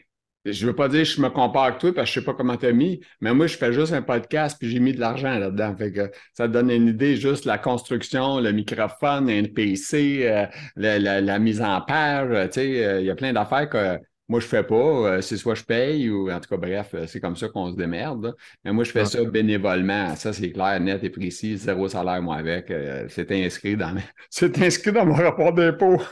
je 0.45 0.65
veux 0.65 0.75
pas 0.75 0.87
dire 0.87 1.01
que 1.01 1.09
je 1.09 1.21
me 1.21 1.29
compare 1.29 1.63
avec 1.63 1.79
toi 1.79 1.93
parce 1.93 2.09
que 2.09 2.15
je 2.15 2.19
sais 2.19 2.25
pas 2.25 2.33
comment 2.33 2.55
tu 2.55 2.65
as 2.65 2.71
mis, 2.71 3.01
mais 3.19 3.33
moi, 3.33 3.47
je 3.47 3.57
fais 3.57 3.73
juste 3.73 3.93
un 3.93 4.01
podcast 4.01 4.57
puis 4.59 4.69
j'ai 4.69 4.79
mis 4.79 4.93
de 4.93 4.99
l'argent 4.99 5.37
là-dedans. 5.37 5.75
Fait 5.77 5.91
que 5.91 6.11
ça 6.33 6.47
te 6.47 6.53
donne 6.53 6.69
une 6.69 6.87
idée, 6.87 7.15
juste 7.15 7.45
la 7.45 7.57
construction, 7.57 8.39
le 8.39 8.51
microphone, 8.51 9.29
un 9.29 9.43
PC, 9.43 10.21
euh, 10.23 10.45
la, 10.75 11.39
mise 11.39 11.61
en 11.61 11.81
page, 11.81 12.49
tu 12.49 12.53
sais, 12.53 12.85
euh, 12.85 12.99
il 13.01 13.05
y 13.07 13.09
a 13.09 13.15
plein 13.15 13.33
d'affaires 13.33 13.69
que 13.69 13.99
moi, 14.29 14.41
je 14.41 14.45
fais 14.45 14.63
pas. 14.63 14.75
Euh, 14.75 15.21
c'est 15.21 15.37
soit 15.37 15.55
je 15.55 15.63
paye 15.63 16.09
ou 16.09 16.29
en 16.29 16.39
tout 16.39 16.49
cas, 16.49 16.57
bref, 16.57 16.89
euh, 16.93 17.07
c'est 17.07 17.21
comme 17.21 17.37
ça 17.37 17.47
qu'on 17.47 17.71
se 17.71 17.77
démerde. 17.77 18.35
Mais 18.63 18.73
moi, 18.73 18.83
je 18.83 18.91
fais 18.91 19.05
ça 19.05 19.23
bénévolement. 19.23 20.15
Ça, 20.15 20.33
c'est 20.33 20.51
clair, 20.51 20.79
net 20.81 21.01
et 21.03 21.09
précis. 21.09 21.57
Zéro 21.57 21.87
salaire, 21.87 22.21
moi, 22.21 22.35
avec. 22.35 22.69
Euh, 22.69 23.05
c'est 23.09 23.31
inscrit 23.31 23.77
dans 23.77 23.95
c'est 24.29 24.61
inscrit 24.61 24.91
dans 24.91 25.05
mon 25.05 25.13
rapport 25.13 25.53
d'impôt. 25.53 26.01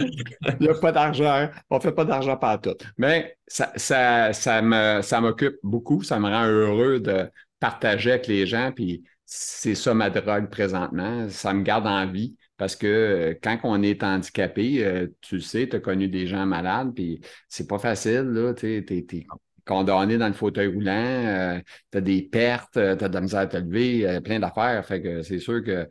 Il 0.00 0.56
n'y 0.60 0.68
a 0.68 0.74
pas 0.74 0.90
d'argent. 0.90 1.48
On 1.70 1.76
ne 1.76 1.80
fait 1.80 1.92
pas 1.92 2.04
d'argent 2.04 2.36
par 2.36 2.60
tout. 2.60 2.76
Mais 2.98 3.36
ça, 3.46 3.72
ça, 3.76 4.32
ça 4.32 4.60
me, 4.62 5.00
ça 5.02 5.20
m'occupe 5.20 5.56
beaucoup. 5.62 6.02
Ça 6.02 6.18
me 6.18 6.28
rend 6.28 6.46
heureux 6.46 6.98
de 6.98 7.30
partager 7.60 8.10
avec 8.10 8.26
les 8.26 8.46
gens. 8.46 8.72
Puis 8.74 9.04
c'est 9.24 9.76
ça 9.76 9.94
ma 9.94 10.10
drogue 10.10 10.50
présentement. 10.50 11.28
Ça 11.28 11.54
me 11.54 11.62
garde 11.62 11.86
en 11.86 12.04
vie. 12.06 12.34
Parce 12.56 12.76
que 12.76 12.86
euh, 12.86 13.34
quand 13.42 13.58
on 13.64 13.82
est 13.82 14.02
handicapé, 14.02 14.84
euh, 14.84 15.06
tu 15.20 15.36
le 15.36 15.40
sais, 15.40 15.68
tu 15.68 15.76
as 15.76 15.80
connu 15.80 16.08
des 16.08 16.26
gens 16.26 16.46
malades, 16.46 16.94
puis 16.94 17.20
c'est 17.48 17.66
pas 17.66 17.78
facile, 17.78 18.22
là, 18.22 18.54
tu 18.54 18.76
es, 18.76 19.26
condamné 19.64 20.18
dans 20.18 20.26
le 20.26 20.32
fauteuil 20.32 20.66
roulant, 20.68 20.92
euh, 20.92 21.60
tu 21.90 21.98
as 21.98 22.00
des 22.00 22.22
pertes, 22.22 22.72
tu 22.74 22.80
as 22.80 22.96
de 22.96 23.14
la 23.14 23.20
misère 23.20 23.40
à 23.40 23.46
te 23.46 23.56
lever, 23.56 24.20
plein 24.24 24.40
d'affaires. 24.40 24.84
Fait 24.86 25.00
que 25.00 25.22
c'est 25.22 25.38
sûr 25.38 25.62
que. 25.64 25.88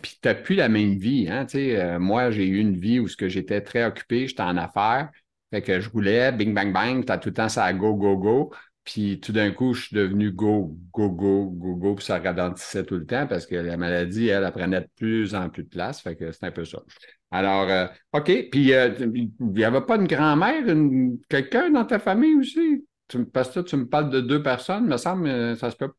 Puis 0.00 0.18
tu 0.22 0.28
n'as 0.28 0.34
plus 0.34 0.54
la 0.54 0.68
même 0.68 0.94
vie, 0.96 1.28
hein, 1.28 1.46
moi, 1.98 2.30
j'ai 2.30 2.46
eu 2.46 2.58
une 2.58 2.78
vie 2.78 3.00
où 3.00 3.08
j'étais 3.08 3.60
très 3.60 3.84
occupé, 3.84 4.28
j'étais 4.28 4.42
en 4.42 4.56
affaires. 4.56 5.10
Fait 5.50 5.60
que 5.60 5.80
je 5.80 5.90
roulais, 5.90 6.32
bing, 6.32 6.54
bang, 6.54 6.72
bang, 6.72 7.04
tu 7.04 7.12
as 7.12 7.18
tout 7.18 7.28
le 7.28 7.34
temps 7.34 7.48
ça 7.48 7.72
go, 7.72 7.94
go, 7.94 8.16
go. 8.16 8.52
Puis 8.84 9.20
tout 9.20 9.32
d'un 9.32 9.52
coup, 9.52 9.74
je 9.74 9.86
suis 9.86 9.96
devenu 9.96 10.32
go, 10.32 10.76
go, 10.92 11.08
go, 11.08 11.50
go, 11.50 11.76
go, 11.76 11.94
puis 11.94 12.04
ça 12.04 12.18
ralentissait 12.18 12.84
tout 12.84 12.96
le 12.96 13.06
temps 13.06 13.26
parce 13.28 13.46
que 13.46 13.54
la 13.54 13.76
maladie, 13.76 14.28
elle, 14.28 14.42
elle 14.42 14.52
prenait 14.52 14.80
de 14.80 14.88
plus 14.96 15.34
en 15.34 15.48
plus 15.50 15.62
de 15.62 15.68
place. 15.68 16.00
Fait 16.00 16.16
que 16.16 16.32
c'est 16.32 16.44
un 16.44 16.50
peu 16.50 16.64
ça. 16.64 16.82
Alors, 17.30 17.68
euh, 17.70 17.86
OK. 18.12 18.48
Puis, 18.50 18.74
euh, 18.74 18.90
il 19.14 19.30
n'y 19.40 19.64
avait 19.64 19.80
pas 19.82 19.96
une 19.96 20.06
grand-mère, 20.06 20.64
quelqu'un 21.28 21.70
dans 21.70 21.84
ta 21.84 21.98
famille 21.98 22.34
aussi? 22.34 22.84
Parce 23.32 23.50
que 23.50 23.60
tu 23.60 23.76
me 23.76 23.86
parles 23.86 24.10
de 24.10 24.20
deux 24.20 24.42
personnes, 24.42 24.86
me 24.86 24.96
semble, 24.96 25.28
euh, 25.28 25.54
ça 25.54 25.70
se 25.70 25.76
peut. 25.76 25.90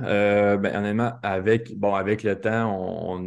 Euh, 0.00 0.56
ben, 0.58 0.76
honnêtement, 0.76 1.14
avec, 1.22 1.76
bon, 1.78 1.94
avec 1.94 2.22
le 2.22 2.38
temps, 2.38 2.70
on, 2.78 3.26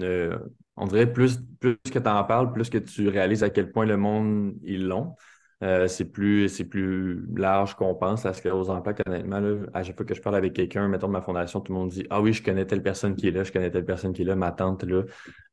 on, 0.78 0.88
dirait 0.88 1.12
plus, 1.12 1.40
plus 1.60 1.78
que 1.92 1.98
tu 1.98 2.08
en 2.08 2.24
parles, 2.24 2.54
plus 2.54 2.70
que 2.70 2.78
tu 2.78 3.08
réalises 3.08 3.44
à 3.44 3.50
quel 3.50 3.72
point 3.72 3.86
le 3.86 3.98
monde, 3.98 4.54
ils 4.64 4.88
l'ont. 4.88 5.16
Euh, 5.62 5.90
c'est 5.90 6.06
plus, 6.06 6.48
c'est 6.48 6.64
plus 6.64 7.26
large 7.36 7.76
qu'on 7.76 7.94
pense, 7.94 8.24
la 8.24 8.34
sclérose 8.34 8.70
en 8.70 8.82
plaques, 8.82 9.02
honnêtement. 9.06 9.42
Là, 9.42 9.58
à 9.74 9.84
chaque 9.84 9.98
fois 9.98 10.06
que 10.06 10.16
je 10.16 10.22
parle 10.22 10.38
avec 10.38 10.54
quelqu'un, 10.54 10.88
mettons 10.88 11.08
de 11.08 11.12
ma 11.12 11.22
fondation, 11.22 11.60
tout 11.60 11.74
le 11.74 11.80
monde 11.80 11.90
dit 11.90 12.06
Ah 12.10 12.22
oui, 12.22 12.32
je 12.32 12.42
connais 12.42 12.66
telle 12.66 12.82
personne 12.82 13.16
qui 13.16 13.28
est 13.28 13.32
là, 13.32 13.44
je 13.44 13.52
connais 13.52 13.70
telle 13.70 13.84
personne 13.86 14.14
qui 14.14 14.22
est 14.22 14.26
là, 14.26 14.36
ma 14.38 14.52
tante 14.52 14.84
là. 14.84 15.04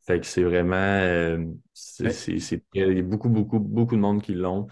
Fait 0.07 0.21
que 0.21 0.27
c'est 0.27 0.45
vraiment 0.45 0.77
euh, 0.77 1.45
c'est, 1.75 2.13
il 2.75 2.93
y 2.97 2.99
a 3.01 3.03
beaucoup, 3.03 3.29
beaucoup, 3.29 3.59
beaucoup 3.59 3.97
de 3.97 4.01
monde 4.01 4.23
qui 4.23 4.35
l'ont. 4.35 4.69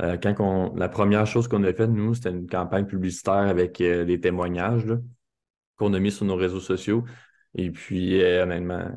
Euh, 0.00 0.16
quand 0.16 0.34
on, 0.38 0.76
la 0.76 0.88
première 0.88 1.26
chose 1.26 1.48
qu'on 1.48 1.64
a 1.64 1.72
faite, 1.72 1.90
nous, 1.90 2.14
c'était 2.14 2.30
une 2.30 2.46
campagne 2.46 2.86
publicitaire 2.86 3.34
avec 3.34 3.78
des 3.78 4.20
témoignages 4.20 4.86
qu'on 5.76 5.92
a 5.94 5.98
mis 5.98 6.12
sur 6.12 6.24
nos 6.24 6.36
réseaux 6.36 6.60
sociaux. 6.60 7.04
Et 7.54 7.70
puis, 7.70 8.22
honnêtement, 8.22 8.90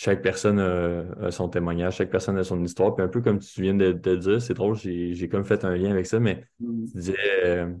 chaque 0.00 0.22
personne 0.22 0.60
a, 0.60 1.32
son 1.32 1.48
témoignage, 1.48 1.96
chaque 1.96 2.10
personne 2.10 2.38
a 2.38 2.44
son 2.44 2.62
histoire. 2.62 2.94
Puis 2.94 3.04
un 3.04 3.08
peu 3.08 3.20
comme 3.20 3.40
tu 3.40 3.62
viens 3.62 3.74
de, 3.74 3.90
te 3.90 4.14
dire, 4.14 4.40
c'est 4.40 4.54
drôle, 4.54 4.76
j'ai 4.76 5.28
comme 5.28 5.44
fait 5.44 5.64
un 5.64 5.74
lien 5.74 5.90
avec 5.90 6.06
ça, 6.06 6.20
mais 6.20 6.44
mm. 6.60 6.84
tu 6.84 6.98
disais, 6.98 7.16
euh, 7.44 7.74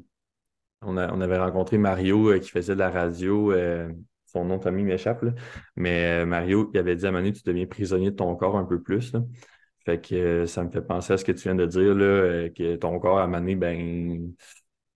on, 0.82 0.96
avait 0.96 1.38
rencontré 1.38 1.78
Mario 1.78 2.32
euh, 2.32 2.40
qui 2.40 2.50
faisait 2.50 2.74
de 2.74 2.80
la 2.80 2.90
radio, 2.90 3.52
euh, 3.52 3.88
son 4.26 4.44
nom 4.44 4.56
de 4.56 4.62
famille 4.64 4.84
m'échappe, 4.84 5.24
mais 5.76 6.26
Mario, 6.26 6.68
il 6.74 6.78
avait 6.80 6.96
dit 6.96 7.06
à 7.06 7.12
Manu, 7.12 7.32
tu 7.32 7.42
deviens 7.46 7.66
prisonnier 7.66 8.10
de 8.10 8.16
ton 8.16 8.34
corps 8.34 8.58
un 8.58 8.64
peu 8.64 8.82
plus. 8.82 9.12
Fait 9.86 10.00
que 10.00 10.44
ça 10.44 10.64
me 10.64 10.70
fait 10.70 10.82
penser 10.82 11.12
à 11.12 11.18
ce 11.18 11.24
que 11.24 11.30
tu 11.30 11.44
viens 11.44 11.54
de 11.54 11.66
dire, 11.66 11.94
là, 11.94 12.48
que 12.48 12.74
ton 12.74 12.98
corps 12.98 13.20
à 13.20 13.28
Manu, 13.28 13.54
ben, 13.54 14.34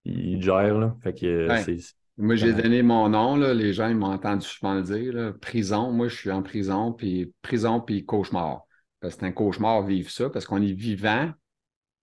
il 0.05 0.43
gère. 0.43 0.77
Là. 0.77 0.97
Fait 1.05 1.15
que 1.15 1.47
c'est 1.65 1.79
moi, 2.19 2.37
j'ai 2.37 2.53
donné 2.53 2.83
mon 2.83 3.09
nom, 3.09 3.37
là. 3.37 3.55
les 3.55 3.73
gens 3.73 3.93
m'ont 3.95 4.13
entendu 4.13 4.47
souvent 4.47 4.75
le 4.75 4.83
dire. 4.83 5.35
Prison, 5.41 5.93
moi, 5.93 6.09
je 6.09 6.17
suis 6.17 6.31
en 6.31 6.43
prison, 6.43 6.93
puis 6.93 7.33
prison, 7.43 7.81
puis 7.81 8.05
cauchemar. 8.05 8.63
C'est 9.03 9.23
un 9.23 9.33
cauchemar 9.33 9.83
vivre 9.83 10.11
ça, 10.11 10.31
parce 10.31 10.45
qu'on 10.45 10.63
est 10.63 10.73
vivant, 10.73 11.31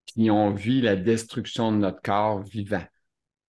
puis 0.07 0.31
on 0.31 0.51
vit 0.51 0.81
la 0.81 0.95
destruction 0.95 1.71
de 1.71 1.77
notre 1.77 2.01
corps 2.01 2.41
vivant. 2.41 2.83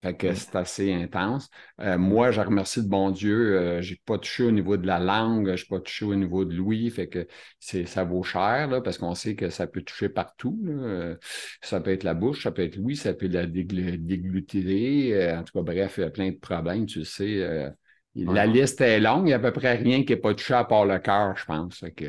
Fait 0.02 0.16
que 0.16 0.32
c'est 0.34 0.56
assez 0.56 0.92
intense. 0.94 1.50
Euh, 1.80 1.98
moi, 1.98 2.30
je 2.30 2.40
remercie 2.40 2.80
le 2.80 2.86
bon 2.86 3.10
Dieu. 3.10 3.58
Euh, 3.58 3.82
j'ai 3.82 4.00
pas 4.06 4.16
touché 4.16 4.44
au 4.44 4.50
niveau 4.50 4.78
de 4.78 4.86
la 4.86 4.98
langue, 4.98 5.54
je 5.56 5.62
n'ai 5.62 5.68
pas 5.68 5.80
touché 5.80 6.06
au 6.06 6.14
niveau 6.14 6.46
de 6.46 6.54
l'ouïe. 6.54 6.88
Fait 6.90 7.08
que 7.08 7.26
c'est, 7.58 7.84
ça 7.84 8.04
vaut 8.04 8.22
cher, 8.22 8.68
là, 8.68 8.80
parce 8.80 8.96
qu'on 8.96 9.14
sait 9.14 9.34
que 9.34 9.50
ça 9.50 9.66
peut 9.66 9.82
toucher 9.82 10.08
partout. 10.08 10.58
Euh, 10.66 11.16
ça 11.60 11.80
peut 11.80 11.90
être 11.90 12.04
la 12.04 12.14
bouche, 12.14 12.44
ça 12.44 12.50
peut 12.50 12.62
être 12.62 12.76
l'ouïe, 12.76 12.96
ça 12.96 13.12
peut 13.12 13.26
être 13.26 13.32
la 13.32 13.46
déglutidée. 13.46 15.34
en 15.38 15.44
tout 15.44 15.52
cas, 15.52 15.62
bref, 15.62 15.94
il 15.98 16.00
y 16.00 16.04
a 16.04 16.10
plein 16.10 16.30
de 16.30 16.38
problèmes, 16.38 16.86
tu 16.86 17.04
sais. 17.04 17.70
La 18.14 18.46
liste 18.46 18.80
est 18.80 19.00
longue, 19.00 19.22
il 19.22 19.26
n'y 19.26 19.32
a 19.34 19.36
à 19.36 19.38
peu 19.40 19.52
près 19.52 19.74
rien 19.76 20.02
qui 20.02 20.12
n'est 20.12 20.18
pas 20.18 20.34
touché 20.34 20.54
à 20.54 20.64
part 20.64 20.86
le 20.86 20.98
cœur, 20.98 21.36
je 21.36 21.44
pense. 21.44 21.84
que... 21.94 22.06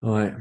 Ouais. 0.00 0.32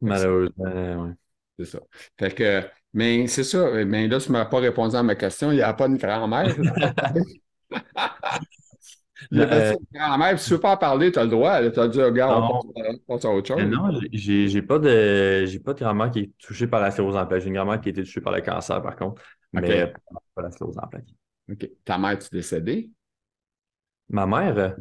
Malheureusement, 0.00 1.04
oui. 1.04 1.10
C'est 1.58 1.66
ça. 1.66 1.80
Fait 2.18 2.34
que 2.34 2.62
mais 2.94 3.26
c'est 3.26 3.44
ça. 3.44 3.84
Mais 3.84 4.06
là, 4.06 4.18
tu 4.20 4.30
ne 4.30 4.38
m'as 4.38 4.44
pas 4.46 4.60
répondu 4.60 4.94
à 4.94 5.02
ma 5.02 5.16
question. 5.16 5.50
Il 5.50 5.56
n'y 5.56 5.62
a 5.62 5.74
pas 5.74 5.88
de 5.88 5.96
grand-mère. 5.96 6.54
Il 9.30 9.40
euh, 9.40 9.72
une 9.72 9.98
grand-mère. 9.98 10.38
Si 10.38 10.46
tu 10.46 10.52
ne 10.52 10.56
veux 10.56 10.60
pas 10.60 10.74
en 10.74 10.76
parler, 10.76 11.10
tu 11.10 11.18
as 11.18 11.24
le 11.24 11.30
droit. 11.30 11.70
Tu 11.70 11.80
as 11.80 11.88
dit, 11.88 12.00
regarde, 12.00 12.44
on 12.74 12.98
passe 13.06 13.24
à 13.24 13.30
autre 13.30 13.48
chose. 13.48 13.64
Non, 13.64 13.90
j'ai 14.12 14.62
pas 14.62 14.78
de, 14.78 15.58
pas 15.58 15.74
de 15.74 15.78
grand-mère 15.80 16.10
qui 16.10 16.20
est 16.20 16.30
touchée 16.38 16.68
par 16.68 16.80
la 16.80 16.90
sclérose 16.92 17.16
en 17.16 17.26
plaques. 17.26 17.42
J'ai 17.42 17.48
une 17.48 17.54
grand-mère 17.54 17.80
qui 17.80 17.88
a 17.88 17.90
été 17.90 18.02
touchée 18.02 18.20
par 18.20 18.32
le 18.32 18.40
cancer, 18.42 18.80
par 18.80 18.96
contre. 18.96 19.22
Mais 19.52 19.92
pas 20.34 20.42
la 20.42 20.50
sclérose 20.50 20.78
en 20.78 20.86
plaques. 20.86 21.14
OK. 21.50 21.68
Ta 21.84 21.98
mère, 21.98 22.18
tu 22.18 22.26
es 22.26 22.38
décédée? 22.38 22.90
Ma 24.08 24.26
mère? 24.26 24.76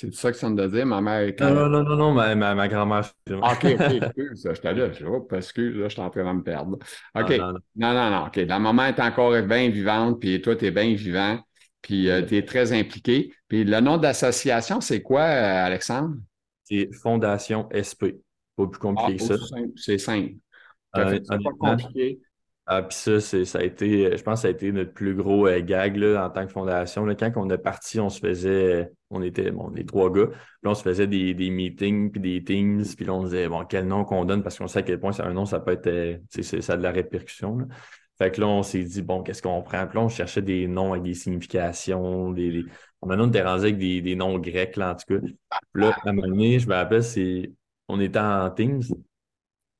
C'est 0.00 0.14
ça 0.14 0.32
que 0.32 0.38
ça 0.38 0.48
me 0.48 0.66
dire, 0.66 0.86
ma 0.86 1.02
mère. 1.02 1.30
Non, 1.40 1.68
non, 1.68 1.82
non, 1.82 1.94
non, 1.94 2.12
ma, 2.14 2.34
ma, 2.34 2.68
grand-mère. 2.68 3.12
Ah, 3.42 3.52
OK, 3.52 3.66
OK, 3.66 3.80
excuse, 4.02 4.48
j'étais 4.50 4.72
là, 4.72 4.90
je 4.92 5.04
oh, 5.04 5.28
excuse, 5.32 5.76
là, 5.76 5.88
je 5.88 5.92
suis 5.92 6.00
en 6.00 6.08
train 6.08 6.24
de 6.24 6.38
me 6.38 6.42
perdre. 6.42 6.78
OK. 7.14 7.30
Non, 7.36 7.52
non, 7.92 8.10
non, 8.10 8.26
OK. 8.28 8.36
La 8.36 8.58
maman 8.58 8.86
est 8.86 8.98
encore 8.98 9.38
bien 9.42 9.68
vivante, 9.68 10.18
puis 10.18 10.40
toi, 10.40 10.56
tu 10.56 10.64
es 10.64 10.70
bien 10.70 10.94
vivant, 10.94 11.38
puis 11.82 12.08
euh, 12.08 12.24
tu 12.24 12.38
es 12.38 12.46
très 12.46 12.72
impliqué. 12.72 13.34
Puis 13.46 13.64
le 13.64 13.78
nom 13.80 13.98
d'association, 13.98 14.80
c'est 14.80 15.02
quoi, 15.02 15.20
euh, 15.20 15.66
Alexandre? 15.66 16.16
C'est 16.64 16.88
Fondation 16.94 17.68
SP. 17.68 18.24
Pas 18.56 18.66
plus 18.68 18.80
compliqué 18.80 19.18
ah, 19.20 19.28
que 19.28 19.36
ça. 19.36 19.56
C'est 19.76 19.98
simple. 19.98 20.36
C'est 20.94 21.26
pas 21.26 21.50
compliqué. 21.58 22.20
Ah, 22.72 22.82
puis 22.84 22.96
ça, 22.96 23.20
ça 23.20 23.58
a 23.58 23.62
été, 23.64 24.16
je 24.16 24.22
pense 24.22 24.38
que 24.38 24.42
ça 24.42 24.46
a 24.48 24.52
été 24.52 24.70
notre 24.70 24.92
plus 24.92 25.16
gros 25.16 25.48
euh, 25.48 25.60
gag 25.60 25.96
là, 25.96 26.24
en 26.24 26.30
tant 26.30 26.46
que 26.46 26.52
fondation. 26.52 27.04
Là. 27.04 27.16
Quand 27.16 27.32
on 27.34 27.50
est 27.50 27.58
parti, 27.58 27.98
on 27.98 28.08
se 28.08 28.20
faisait, 28.20 28.92
on 29.10 29.22
était 29.22 29.50
bon, 29.50 29.70
les 29.70 29.84
trois 29.84 30.08
gars, 30.12 30.28
puis 30.28 30.38
on 30.66 30.74
se 30.74 30.82
faisait 30.84 31.08
des, 31.08 31.34
des 31.34 31.50
meetings, 31.50 32.12
puis 32.12 32.20
des 32.20 32.44
teams, 32.44 32.84
puis 32.96 33.04
là, 33.04 33.14
on 33.14 33.24
disait, 33.24 33.48
bon, 33.48 33.64
quel 33.64 33.88
nom 33.88 34.04
qu'on 34.04 34.24
donne, 34.24 34.44
parce 34.44 34.56
qu'on 34.56 34.68
sait 34.68 34.78
à 34.78 34.82
quel 34.82 35.00
point 35.00 35.10
c'est 35.10 35.24
un 35.24 35.32
nom, 35.32 35.46
ça 35.46 35.58
peut 35.58 35.72
être, 35.72 35.88
euh, 35.88 36.18
ça 36.30 36.74
a 36.74 36.76
de 36.76 36.82
la 36.84 36.92
répercussion. 36.92 37.58
Fait 38.18 38.30
que 38.30 38.40
là, 38.40 38.46
on 38.46 38.62
s'est 38.62 38.84
dit, 38.84 39.02
bon, 39.02 39.24
qu'est-ce 39.24 39.42
qu'on 39.42 39.62
prend? 39.62 39.84
Puis 39.88 39.98
là, 39.98 40.04
on 40.04 40.08
cherchait 40.08 40.42
des 40.42 40.68
noms 40.68 40.92
avec 40.92 41.02
des 41.02 41.14
significations, 41.14 42.30
des, 42.30 42.64
on 43.02 43.10
a 43.10 43.16
nous 43.16 43.26
était 43.26 43.40
avec 43.40 43.78
des, 43.78 44.00
des, 44.00 44.14
noms 44.14 44.38
grecs, 44.38 44.76
là, 44.76 44.92
en 44.92 44.94
tout 44.94 45.12
cas. 45.12 45.26
Puis 45.72 45.82
là, 45.82 45.90
à 46.04 46.10
un 46.10 46.12
moment 46.12 46.28
donné, 46.28 46.60
je 46.60 46.68
me 46.68 46.74
rappelle, 46.74 47.02
c'est, 47.02 47.50
on 47.88 47.98
était 47.98 48.20
en 48.20 48.48
Teams, 48.50 48.82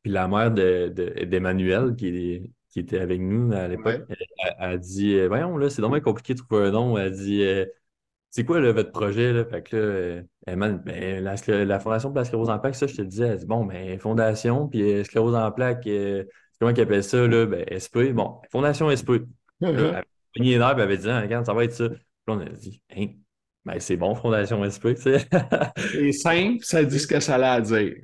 puis 0.02 0.10
la 0.10 0.26
mère 0.26 0.50
d'Emmanuel, 0.50 1.90
de, 1.90 1.94
qui 1.94 2.08
est 2.08 2.50
qui 2.70 2.80
était 2.80 3.00
avec 3.00 3.20
nous 3.20 3.52
à 3.52 3.68
l'époque, 3.68 4.02
elle, 4.08 4.54
a 4.58 4.76
dit 4.76 5.14
euh, 5.14 5.28
Voyons, 5.28 5.56
là, 5.56 5.70
c'est 5.70 5.82
vraiment 5.82 6.00
compliqué 6.00 6.34
de 6.34 6.38
trouver 6.38 6.66
un 6.66 6.70
nom. 6.70 6.96
Elle 6.96 7.12
dit 7.12 7.42
euh, 7.42 7.66
C'est 8.30 8.44
quoi 8.44 8.60
là, 8.60 8.72
votre 8.72 8.92
projet? 8.92 9.32
Là? 9.32 9.44
Fait 9.44 9.62
que 9.62 9.76
là, 9.76 9.82
euh, 9.82 10.22
elle 10.46 10.56
m'a 10.56 10.70
dit 10.70 10.80
ben, 10.84 11.24
la, 11.24 11.80
Fondation 11.80 12.10
pour 12.10 12.18
la 12.18 12.24
sclérose 12.24 12.50
en 12.50 12.58
plaques, 12.58 12.76
ça, 12.76 12.86
je 12.86 12.96
te 12.96 13.02
disais, 13.02 13.26
elle 13.26 13.38
dit 13.38 13.46
Bon, 13.46 13.64
ben, 13.64 13.98
Fondation, 13.98 14.68
puis 14.68 15.04
sclérose 15.04 15.34
en 15.34 15.50
plaques, 15.52 15.88
comment 16.60 16.72
qu'ils 16.72 16.84
appellent 16.84 17.04
ça? 17.04 17.26
Là? 17.26 17.46
Ben, 17.46 17.64
SP. 17.68 18.12
Bon, 18.12 18.40
Fondation 18.50 18.88
SP. 18.94 19.26
elle 19.60 19.78
a 19.78 20.02
les 20.36 20.58
nerfs, 20.58 20.74
elle 20.76 20.82
avait 20.82 20.96
dit 20.96 21.10
ah, 21.10 21.20
Regarde, 21.20 21.46
ça 21.46 21.54
va 21.54 21.64
être 21.64 21.72
ça. 21.72 21.88
Puis 21.88 21.98
on 22.28 22.40
a 22.40 22.44
dit 22.44 22.82
Hein, 22.96 23.06
ben, 23.66 23.78
c'est 23.78 23.98
bon, 23.98 24.14
Fondation 24.14 24.64
SP, 24.64 24.96
tu 24.96 25.02
sais. 25.02 25.28
c'est 25.76 26.12
simple, 26.12 26.64
ça 26.64 26.82
dit 26.82 26.98
ce 26.98 27.06
que 27.06 27.20
ça 27.20 27.34
a 27.36 27.52
à 27.52 27.60
dire. 27.60 27.94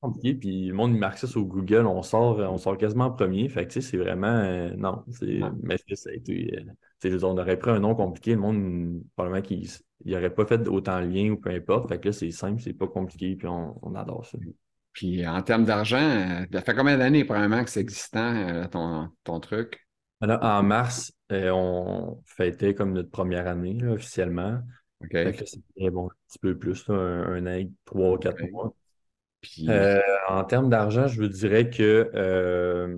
Compliqué, 0.00 0.34
puis 0.34 0.66
le 0.68 0.74
monde 0.74 0.96
marque 0.96 1.18
ça 1.18 1.26
sur 1.26 1.42
Google, 1.42 1.86
on 1.86 2.00
sort, 2.00 2.38
on 2.38 2.56
sort 2.56 2.78
quasiment 2.78 3.06
en 3.06 3.10
premier. 3.10 3.46
Fait 3.50 3.66
que, 3.66 3.72
tu 3.72 3.82
sais, 3.82 3.90
c'est 3.90 3.98
vraiment. 3.98 4.26
Euh, 4.26 4.70
non, 4.74 5.04
c'est. 5.10 5.40
Mais 5.62 5.76
ça 5.94 6.08
a 6.08 6.14
été. 6.14 6.58
Euh, 7.04 7.18
on 7.24 7.36
aurait 7.36 7.58
pris 7.58 7.70
un 7.70 7.80
nom 7.80 7.94
compliqué, 7.94 8.32
le 8.32 8.40
monde, 8.40 9.02
probablement 9.14 9.42
qu'il 9.42 9.68
n'aurait 10.06 10.32
pas 10.32 10.46
fait 10.46 10.66
autant 10.66 11.00
de 11.02 11.06
liens 11.06 11.32
ou 11.32 11.36
peu 11.36 11.50
importe. 11.50 11.90
Fait 11.90 12.00
que 12.00 12.08
là, 12.08 12.12
c'est 12.12 12.30
simple, 12.30 12.62
c'est 12.62 12.72
pas 12.72 12.86
compliqué, 12.86 13.36
puis 13.36 13.48
on, 13.48 13.94
adore 13.94 14.24
ça. 14.24 14.38
Puis 14.94 15.26
en 15.26 15.42
termes 15.42 15.64
d'argent, 15.64 15.98
euh, 15.98 16.46
ça 16.50 16.62
fait 16.62 16.74
combien 16.74 16.96
d'années, 16.96 17.24
probablement, 17.24 17.62
que 17.62 17.70
c'est 17.70 17.80
existant, 17.80 18.66
ton, 18.70 19.10
ton 19.24 19.40
truc? 19.40 19.86
Alors, 20.22 20.42
en 20.42 20.62
mars, 20.62 21.12
on 21.30 22.22
fêtait 22.24 22.74
comme 22.74 22.92
notre 22.94 23.10
première 23.10 23.46
année, 23.46 23.76
officiellement. 23.84 24.60
C'est 25.10 25.90
bon, 25.90 26.06
un 26.06 26.14
petit 26.28 26.38
peu 26.40 26.56
plus, 26.56 26.84
un, 26.88 26.94
un, 26.94 27.46
an, 27.46 27.64
trois, 27.84 28.18
quatre 28.18 28.42
mois. 28.50 28.74
Euh, 29.68 30.00
en 30.28 30.44
termes 30.44 30.68
d'argent, 30.68 31.08
je 31.08 31.20
vous 31.20 31.28
dirais 31.28 31.68
que 31.68 32.10
euh, 32.14 32.96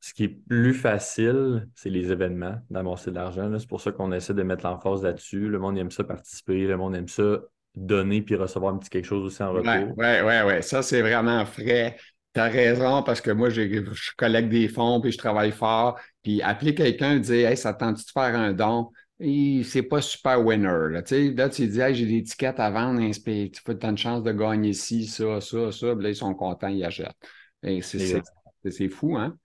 ce 0.00 0.14
qui 0.14 0.24
est 0.24 0.28
plus 0.48 0.74
facile, 0.74 1.68
c'est 1.74 1.90
les 1.90 2.10
événements, 2.10 2.56
d'amasser 2.70 3.10
de 3.10 3.16
l'argent. 3.16 3.50
C'est 3.58 3.68
pour 3.68 3.80
ça 3.80 3.92
qu'on 3.92 4.10
essaie 4.12 4.34
de 4.34 4.42
mettre 4.42 4.64
l'emphase 4.64 5.02
là-dessus. 5.02 5.48
Le 5.48 5.58
monde 5.58 5.78
aime 5.78 5.90
ça 5.90 6.04
participer, 6.04 6.66
le 6.66 6.76
monde 6.76 6.96
aime 6.96 7.08
ça 7.08 7.40
donner 7.74 8.20
puis 8.20 8.34
recevoir 8.34 8.74
un 8.74 8.78
petit 8.78 8.90
quelque 8.90 9.06
chose 9.06 9.24
aussi 9.24 9.42
en 9.42 9.52
retour. 9.52 9.94
Oui, 9.96 10.06
oui, 10.24 10.34
oui. 10.46 10.62
Ça, 10.62 10.82
c'est 10.82 11.00
vraiment 11.00 11.44
frais. 11.46 11.96
Tu 12.34 12.40
as 12.40 12.48
raison 12.48 13.02
parce 13.02 13.20
que 13.20 13.30
moi, 13.30 13.50
je 13.50 14.14
collecte 14.16 14.48
des 14.48 14.68
fonds 14.68 15.00
puis 15.00 15.12
je 15.12 15.18
travaille 15.18 15.52
fort. 15.52 15.98
Puis 16.22 16.42
appeler 16.42 16.74
quelqu'un 16.74 17.16
et 17.16 17.20
dire 17.20 17.48
Hey, 17.48 17.56
ça 17.56 17.74
tente 17.74 17.96
de 17.96 18.10
faire 18.12 18.34
un 18.34 18.52
don? 18.52 18.90
C'est 19.18 19.82
pas 19.82 20.00
super 20.00 20.44
winner. 20.44 20.88
Là, 20.90 21.02
là 21.34 21.48
tu 21.48 21.66
dis, 21.68 21.80
j'ai 21.92 22.06
des 22.06 22.22
tickets 22.22 22.58
à 22.58 22.70
vendre, 22.70 23.00
tu 23.12 23.50
as 23.82 23.88
une 23.88 23.98
chance 23.98 24.22
de 24.22 24.32
gagner 24.32 24.72
ci, 24.72 25.06
ça, 25.06 25.40
ça, 25.40 25.70
ça. 25.72 25.94
là, 25.94 26.08
ils 26.08 26.16
sont 26.16 26.34
contents, 26.34 26.68
ils 26.68 26.84
achètent. 26.84 27.16
C'est 27.62 28.88
fou, 28.88 29.16
hein? 29.16 29.36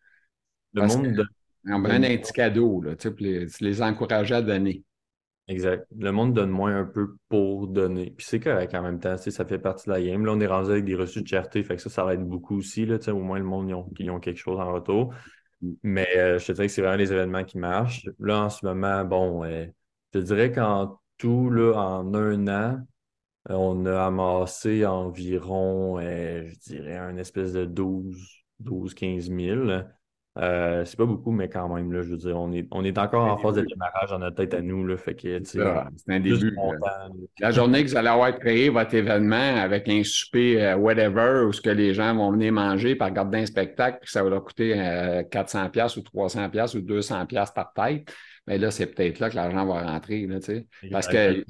Le 0.73 0.87
monde 0.87 1.13
donne. 1.13 1.27
On 1.69 1.83
prend 1.83 1.93
un 1.93 2.01
petit 2.01 2.31
cadeau, 2.31 2.81
là, 2.81 2.95
tu 2.95 3.09
les, 3.19 3.45
les 3.59 3.81
encourager 3.81 4.35
à 4.35 4.41
donner. 4.41 4.83
Exact. 5.49 5.87
Le 5.97 6.11
monde 6.11 6.33
donne 6.33 6.49
moins 6.49 6.77
un 6.77 6.83
peu 6.83 7.15
pour 7.29 7.67
donner. 7.67 8.13
Puis 8.17 8.25
c'est 8.27 8.39
correct 8.39 8.73
en 8.75 8.81
même 8.81 8.99
temps, 8.99 9.15
ça 9.17 9.45
fait 9.45 9.59
partie 9.59 9.85
de 9.87 9.93
la 9.93 10.01
game. 10.01 10.25
Là, 10.25 10.33
on 10.33 10.39
est 10.41 10.47
rendu 10.47 10.71
avec 10.71 10.83
des 10.83 10.95
reçus 10.95 11.21
de 11.21 11.27
cherté, 11.27 11.63
fait 11.63 11.77
que 11.77 11.81
ça, 11.81 11.89
ça 11.89 12.03
va 12.03 12.15
être 12.15 12.25
beaucoup 12.25 12.57
aussi. 12.57 12.85
Là, 12.85 12.97
au 13.07 13.19
moins, 13.19 13.39
le 13.39 13.45
monde, 13.45 13.69
ils 13.99 14.09
ont, 14.09 14.19
quelque 14.19 14.37
chose 14.37 14.59
en 14.59 14.73
retour. 14.73 15.13
Mais 15.83 16.07
euh, 16.17 16.37
je 16.39 16.45
te 16.47 16.51
dirais 16.51 16.67
que 16.67 16.73
c'est 16.73 16.81
vraiment 16.81 16.97
les 16.97 17.11
événements 17.11 17.43
qui 17.43 17.57
marchent. 17.57 18.07
Là, 18.19 18.43
en 18.43 18.49
ce 18.49 18.65
moment, 18.65 19.03
bon, 19.05 19.43
euh, 19.43 19.65
je 20.13 20.19
dirais 20.19 20.51
qu'en 20.51 20.99
tout, 21.17 21.49
en 21.75 22.13
un 22.13 22.47
an, 22.47 22.87
euh, 23.51 23.53
on 23.55 23.85
a 23.87 24.05
amassé 24.07 24.85
environ, 24.85 25.99
je 26.01 26.59
dirais, 26.69 26.97
un 26.97 27.17
espèce 27.17 27.53
de 27.53 27.65
12, 27.65 28.17
12 28.59 28.93
15 28.95 29.29
000. 29.29 29.85
Euh, 30.37 30.85
c'est 30.85 30.97
pas 30.97 31.05
beaucoup, 31.05 31.31
mais 31.31 31.49
quand 31.49 31.73
même, 31.73 31.91
là, 31.91 32.01
je 32.01 32.09
veux 32.09 32.17
dire, 32.17 32.37
on 32.37 32.51
est, 32.51 32.67
on 32.71 32.83
est 32.83 32.97
encore 32.97 33.25
en 33.25 33.37
phase 33.37 33.55
de 33.55 33.61
démarrage 33.61 34.09
dans 34.09 34.19
notre 34.19 34.35
tête 34.35 34.53
à 34.53 34.61
nous. 34.61 34.85
Là, 34.85 34.97
fait 34.97 35.15
que, 35.15 35.43
c'est 35.43 35.61
un 35.61 36.19
début. 36.19 36.55
La 37.39 37.51
journée 37.51 37.83
que 37.83 37.89
vous 37.89 37.97
allez 37.97 38.09
avoir 38.09 38.37
créé 38.37 38.69
votre 38.69 38.93
événement 38.93 39.35
avec 39.35 39.89
un 39.89 40.03
souper 40.03 40.63
euh, 40.63 40.75
whatever, 40.75 41.45
où 41.47 41.53
ce 41.53 41.61
que 41.61 41.69
les 41.69 41.93
gens 41.93 42.15
vont 42.15 42.31
venir 42.31 42.53
manger 42.53 42.95
par 42.95 43.09
regarder 43.09 43.39
un 43.39 43.45
spectacle, 43.45 43.99
puis 44.01 44.11
ça 44.11 44.23
va 44.23 44.29
leur 44.29 44.43
coûter 44.43 44.75
400$ 44.75 45.97
ou 45.97 46.01
300$ 46.01 46.77
ou 46.77 46.81
200$ 46.81 47.53
par 47.53 47.73
tête, 47.73 48.13
mais 48.45 48.55
ben 48.55 48.61
là, 48.61 48.71
c'est 48.71 48.87
peut-être 48.87 49.19
là 49.19 49.29
que 49.29 49.35
l'argent 49.35 49.65
va 49.65 49.81
rentrer. 49.91 50.25
Là, 50.25 50.37
parce 50.91 51.07
que 51.07 51.43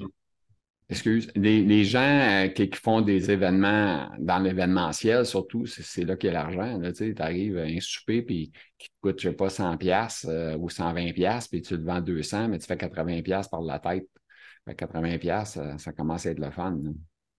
Excuse, 0.90 1.30
les, 1.34 1.84
gens 1.84 2.46
euh, 2.46 2.48
qui, 2.48 2.70
font 2.72 3.02
des 3.02 3.30
événements 3.30 4.08
dans 4.18 4.38
l'événementiel, 4.38 5.26
surtout, 5.26 5.66
c'est 5.66 6.04
là 6.04 6.16
qu'il 6.16 6.28
y 6.28 6.30
a 6.30 6.32
l'argent. 6.32 6.80
Tu 6.96 7.14
arrives 7.18 7.58
à 7.58 7.64
un 7.64 7.78
souper 7.78 8.22
puis 8.22 8.52
qui 8.78 8.88
te 8.88 8.94
coûte, 9.02 9.20
je 9.20 9.28
sais 9.28 9.34
pas, 9.34 9.50
100 9.50 9.76
pièces 9.76 10.24
euh, 10.26 10.56
ou 10.56 10.70
120 10.70 11.12
pièces 11.12 11.48
puis 11.48 11.60
tu 11.60 11.76
le 11.76 11.84
vends 11.84 12.00
200, 12.00 12.48
mais 12.48 12.58
tu 12.58 12.66
fais 12.66 12.78
80 12.78 13.20
pièces 13.20 13.48
par 13.48 13.60
la 13.60 13.78
tête. 13.78 14.08
80 14.76 15.18
pièces, 15.18 15.58
ça, 15.78 15.92
commence 15.92 16.26
à 16.26 16.30
être 16.30 16.38
le 16.38 16.50
fun. 16.50 16.78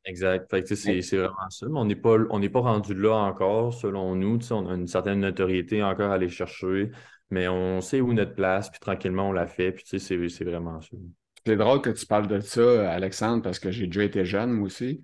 Exact. 0.05 0.47
c'est 0.65 1.17
vraiment 1.17 1.49
ça. 1.49 1.67
Mais 1.67 1.79
on 1.79 1.85
n'est 1.85 1.95
pas, 1.95 2.17
pas 2.17 2.59
rendu 2.59 2.93
là 2.93 3.15
encore, 3.15 3.73
selon 3.73 4.15
nous. 4.15 4.39
On 4.51 4.67
a 4.67 4.75
une 4.75 4.87
certaine 4.87 5.19
notoriété 5.19 5.83
encore 5.83 6.11
à 6.11 6.15
aller 6.15 6.29
chercher, 6.29 6.89
mais 7.29 7.47
on 7.47 7.81
sait 7.81 8.01
où 8.01 8.13
notre 8.13 8.33
place, 8.33 8.69
puis 8.69 8.79
tranquillement, 8.79 9.29
on 9.29 9.31
l'a 9.31 9.47
fait. 9.47 9.71
Puis 9.71 9.99
c'est 9.99 10.43
vraiment 10.43 10.81
ça. 10.81 10.97
C'est 11.45 11.55
drôle 11.55 11.81
que 11.81 11.89
tu 11.89 12.05
parles 12.05 12.27
de 12.27 12.39
ça, 12.41 12.91
Alexandre, 12.91 13.41
parce 13.43 13.59
que 13.59 13.71
j'ai 13.71 13.87
déjà 13.87 14.03
été 14.03 14.25
jeune, 14.25 14.51
moi 14.51 14.65
aussi. 14.67 15.01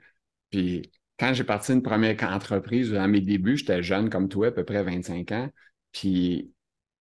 Puis 0.52 0.92
quand 1.20 1.34
j'ai 1.34 1.44
parti 1.44 1.74
une 1.74 1.84
première 1.84 2.22
entreprise, 2.24 2.94
à 2.96 3.08
mes 3.08 3.22
débuts, 3.22 3.58
j'étais 3.58 3.84
jeune 3.84 4.10
comme 4.10 4.30
toi, 4.30 4.48
à 4.48 4.52
peu 4.52 4.64
près 4.66 4.84
25 4.84 5.32
ans. 5.32 5.50
Puis 5.92 6.52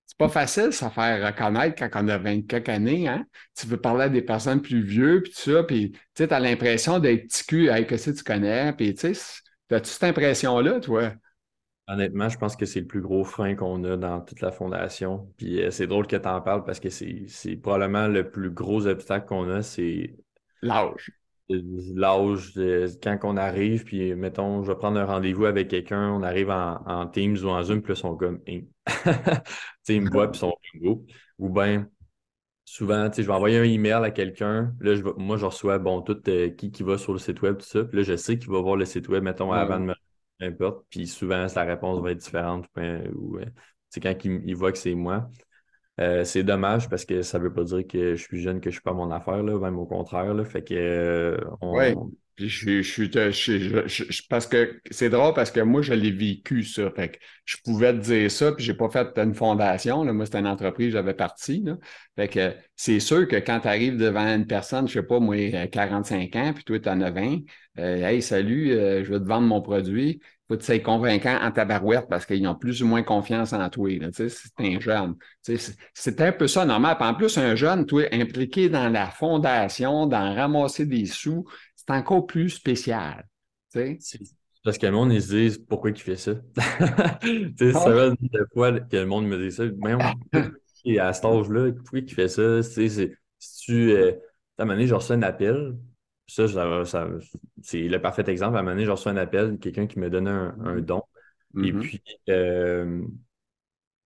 c'est 0.07 0.19
pas 0.19 0.29
facile 0.29 0.73
se 0.73 0.89
faire 0.89 1.27
reconnaître 1.27 1.77
quand 1.79 2.05
on 2.05 2.09
a 2.09 2.19
20 2.19 2.43
quelques 2.49 2.69
années, 2.69 3.09
hein? 3.09 3.27
Tu 3.57 3.67
veux 3.67 3.79
parler 3.81 4.05
à 4.05 4.09
des 4.09 4.23
personnes 4.23 4.63
plus 4.63 4.83
vieux, 4.83 5.23
puis 5.23 5.33
tout 5.33 5.41
ça, 5.53 5.65
puis 5.65 5.93
tu 6.15 6.25
as 6.25 6.41
l'impression 6.41 6.99
d'être 7.01 7.25
petit 7.29 7.45
cul, 7.47 7.71
avec 7.71 7.89
que 7.89 7.97
tu 7.97 8.25
connais, 8.25 8.73
puis 8.75 8.95
tu 8.95 9.15
sais, 9.15 9.43
as-tu 9.71 9.91
cette 9.91 10.05
impression-là, 10.05 10.81
toi? 10.81 11.13
Honnêtement, 11.87 12.31
je 12.31 12.39
pense 12.39 12.57
que 12.57 12.65
c'est 12.65 12.81
le 12.81 12.87
plus 12.87 13.03
gros 13.03 13.25
frein 13.25 13.55
qu'on 13.55 13.85
a 13.85 13.97
dans 13.97 14.21
toute 14.21 14.41
la 14.41 14.51
fondation. 14.51 15.31
Puis 15.37 15.63
euh, 15.63 15.71
c'est 15.71 15.87
drôle 15.87 16.07
que 16.07 16.17
tu 16.17 16.29
en 16.29 16.41
parles 16.41 16.65
parce 16.65 16.81
que 16.81 16.89
c'est 16.89 17.57
probablement 17.57 18.09
le 18.09 18.31
plus 18.31 18.51
gros 18.51 18.87
obstacle 18.87 19.27
qu'on 19.27 19.51
a, 19.51 19.63
c'est 19.63 20.17
l'âge. 20.63 21.13
L'âge, 21.51 22.55
quand 23.03 23.19
on 23.25 23.37
arrive, 23.37 23.85
puis 23.85 24.15
mettons, 24.15 24.63
je 24.63 24.73
vais 24.73 24.79
prendre 24.79 24.99
un 24.99 25.05
rendez-vous 25.05 25.45
avec 25.45 25.69
quelqu'un, 25.69 26.11
on 26.11 26.23
arrive 26.23 26.49
en, 26.49 27.07
Teams 27.07 27.37
ou 27.45 27.49
en 27.49 27.63
Zoom, 27.63 27.83
puis 27.83 27.93
là, 27.93 27.99
ils 27.99 28.01
sont 28.01 28.17
comme, 28.17 28.41
hein. 28.49 28.61
ils 29.89 30.01
me 30.01 30.11
voient, 30.11 30.31
puis 30.31 30.39
ils 30.39 30.41
sont 30.41 30.55
comme, 30.81 31.05
ou 31.39 31.51
bien, 31.51 31.87
souvent, 32.65 33.11
je 33.15 33.21
vais 33.21 33.31
envoyer 33.31 33.59
un 33.59 33.65
email 33.65 33.93
à 33.93 34.11
quelqu'un. 34.11 34.75
Là, 34.81 34.95
je 34.95 35.03
moi, 35.19 35.37
je 35.37 35.45
reçois 35.45 35.79
bon, 35.79 36.01
tout 36.01 36.19
euh, 36.29 36.49
qui, 36.49 36.71
qui 36.71 36.83
va 36.83 36.97
sur 36.97 37.13
le 37.13 37.19
site 37.19 37.43
web, 37.43 37.59
tout 37.59 37.67
ça. 37.67 37.85
Puis 37.85 37.99
là, 37.99 38.03
je 38.05 38.17
sais 38.17 38.39
qu'il 38.39 38.51
va 38.51 38.61
voir 38.63 38.77
le 38.77 38.87
site 38.87 39.09
web, 39.09 39.23
mettons, 39.23 39.53
avant 39.53 39.79
de 39.79 39.85
me 39.85 39.95
peu 40.39 40.47
importe. 40.47 40.87
Puis 40.91 41.07
souvent, 41.07 41.47
la 41.55 41.65
réponse 41.65 42.03
va 42.03 42.13
être 42.13 42.19
différente. 42.19 42.67
Ou, 42.77 43.39
c'est 43.89 44.05
euh, 44.05 44.13
quand 44.13 44.25
il, 44.25 44.55
voit 44.55 44.73
que 44.73 44.79
c'est 44.79 44.95
moi. 44.95 45.31
Euh, 46.01 46.25
c'est 46.25 46.43
dommage 46.43 46.89
parce 46.89 47.05
que 47.05 47.23
ça 47.23 47.39
ne 47.39 47.45
veut 47.45 47.53
pas 47.53 47.65
dire 47.65 47.87
que 47.87 48.17
je 48.17 48.23
suis 48.23 48.43
jeune, 48.43 48.61
que 48.61 48.71
je 48.71 48.77
ne 48.77 48.81
suis 48.81 48.83
pas 48.83 48.93
mon 48.93 49.11
affaire, 49.13 49.43
là, 49.43 49.59
même 49.59 49.79
au 49.79 49.87
contraire. 49.87 50.35
Là, 50.35 50.45
fait 50.45 50.63
que 50.63 50.75
euh, 50.75 51.37
puis 52.35 52.49
je, 52.49 52.83
suis 52.83 54.27
parce 54.29 54.49
que 54.49 54.81
c'est 54.91 55.09
drôle 55.09 55.35
parce 55.35 55.53
que 55.53 55.61
moi, 55.61 55.83
je 55.83 55.95
l'ai 55.95 56.11
vécu, 56.11 56.65
ça. 56.65 56.91
Fait 56.91 57.11
que 57.11 57.19
je 57.45 57.59
pouvais 57.65 57.93
te 57.93 57.99
dire 57.99 58.29
ça, 58.29 58.51
puis 58.51 58.65
j'ai 58.65 58.75
pas 58.75 58.89
fait 58.89 59.17
une 59.19 59.35
fondation. 59.35 60.03
Là. 60.03 60.13
Moi, 60.13 60.25
c'était 60.27 60.41
une 60.41 60.49
entreprise, 60.49 60.93
j'avais 60.93 61.15
parti. 61.15 61.63
Là. 61.65 61.77
Fait 62.17 62.27
que 62.27 62.53
c'est 62.75 62.99
sûr 62.99 63.29
que 63.29 63.37
quand 63.37 63.61
tu 63.61 63.69
arrives 63.69 63.97
devant 63.97 64.27
une 64.27 64.49
personne, 64.49 64.89
je 64.89 64.95
sais 64.95 65.07
pas, 65.07 65.21
moi, 65.21 65.37
45 65.69 66.35
ans, 66.35 66.53
puis 66.53 66.65
toi, 66.65 66.81
tu 66.81 66.89
as 66.89 67.11
20, 67.11 67.39
Hey, 67.77 68.21
salut, 68.21 68.71
je 68.71 69.13
veux 69.13 69.21
te 69.21 69.29
vendre 69.29 69.47
mon 69.47 69.61
produit 69.61 70.21
faut 70.49 70.57
que 70.57 70.63
tu 70.63 70.83
convaincant 70.83 71.39
en 71.41 71.51
tabarouette 71.51 72.07
parce 72.09 72.27
qu'ils 72.27 72.47
ont 72.47 72.55
plus 72.55 72.83
ou 72.83 72.87
moins 72.87 73.03
confiance 73.03 73.53
en 73.53 73.69
toi. 73.71 73.91
C'est 74.13 74.33
un 74.59 74.79
jeune. 74.79 75.15
C'est 75.43 76.21
un 76.21 76.33
peu 76.33 76.47
ça 76.47 76.65
normal. 76.67 76.97
en 77.01 77.15
plus, 77.15 77.39
un 77.39 77.55
jeune, 77.55 77.87
toi, 77.87 78.05
impliqué 78.13 78.69
dans 78.69 78.91
la 78.91 79.07
fondation, 79.07 80.07
dans 80.07 80.35
ramasser 80.35 80.87
des 80.87 81.07
sous, 81.07 81.45
c'est 81.75 81.91
encore 81.91 82.27
plus 82.27 82.51
spécial. 82.51 83.27
Parce 84.65 84.79
que 84.79 84.87
le 84.87 84.93
monde, 84.93 85.13
ils 85.13 85.23
se 85.23 85.35
disent 85.35 85.59
pourquoi 85.59 85.91
il 85.91 85.97
fait 85.97 86.17
ça? 86.17 86.33
sais, 87.59 87.73
Ça 87.73 87.91
va 87.91 88.11
des 88.11 88.39
fois 88.53 88.81
que 88.81 88.97
le 88.97 89.07
monde 89.07 89.27
me 89.27 89.39
dit 89.39 89.55
ça? 89.55 89.65
Même 89.65 89.99
à 91.01 91.13
cet 91.13 91.25
âge-là, 91.25 91.73
pourquoi 91.73 91.99
il 91.99 92.11
fait 92.11 92.29
ça? 92.29 92.63
Si 92.63 93.11
tu. 93.63 93.93
Euh, 93.93 94.13
à 94.57 94.63
un 94.63 94.67
moment 94.67 94.79
donné, 94.79 94.93
un 95.11 95.23
appel, 95.23 95.75
ça, 96.27 96.47
c'est 97.63 97.89
le 97.89 98.01
parfait 98.01 98.25
exemple. 98.29 98.57
À 98.57 98.61
un 98.61 98.63
moment 98.63 98.73
donné, 98.73 98.85
j'ai 98.85 98.91
reçu 98.91 99.09
un 99.09 99.17
appel, 99.17 99.59
quelqu'un 99.59 99.87
qui 99.87 99.99
me 99.99 100.11
donnait 100.11 100.31
un, 100.31 100.57
un 100.65 100.81
don. 100.81 101.03
Et 101.57 101.73
mm-hmm. 101.73 101.81
puis, 101.81 102.03
euh, 102.31 103.03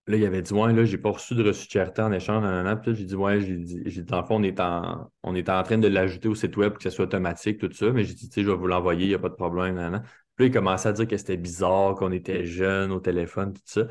là, 0.07 0.17
il 0.17 0.25
avait 0.25 0.43
dit 0.43 0.53
Ouais, 0.53 0.73
là, 0.73 0.85
j'ai 0.85 0.99
pas 0.99 1.11
reçu 1.11 1.35
de 1.35 1.43
reçu 1.43 1.67
de 1.67 1.71
charité 1.73 2.03
en 2.03 2.13
échange. 2.13 2.81
Puis 2.83 2.95
j'ai 2.97 3.05
dit 3.05 3.15
Ouais, 3.15 3.41
j'ai 3.41 3.57
dit, 3.57 4.03
dans 4.05 4.21
le 4.21 4.27
fond, 4.27 4.37
on 4.37 4.43
est 4.43 4.61
en, 4.61 5.11
on 5.23 5.35
est 5.35 5.49
en 5.49 5.63
train 5.63 5.79
de 5.79 5.89
l'ajouter 5.89 6.29
au 6.29 6.35
site 6.35 6.57
web 6.57 6.73
pour 6.73 6.79
que 6.79 6.85
ce 6.85 6.91
soit 6.91 7.05
automatique, 7.05 7.59
tout 7.59 7.73
ça. 7.73 7.91
Mais 7.91 8.05
j'ai 8.05 8.15
dit 8.15 8.29
Tu 8.29 8.35
sais, 8.35 8.43
je 8.43 8.51
vais 8.51 8.57
vous 8.57 8.67
l'envoyer, 8.67 9.05
il 9.05 9.09
n'y 9.09 9.15
a 9.15 9.19
pas 9.19 9.29
de 9.29 9.35
problème. 9.35 10.03
Puis 10.37 10.47
là, 10.47 10.49
il 10.49 10.53
commençait 10.53 10.89
à 10.89 10.93
dire 10.93 11.07
que 11.07 11.17
c'était 11.17 11.37
bizarre, 11.37 11.95
qu'on 11.95 12.13
était 12.13 12.45
jeunes 12.45 12.93
au 12.93 13.01
téléphone, 13.01 13.53
tout 13.53 13.63
ça. 13.65 13.87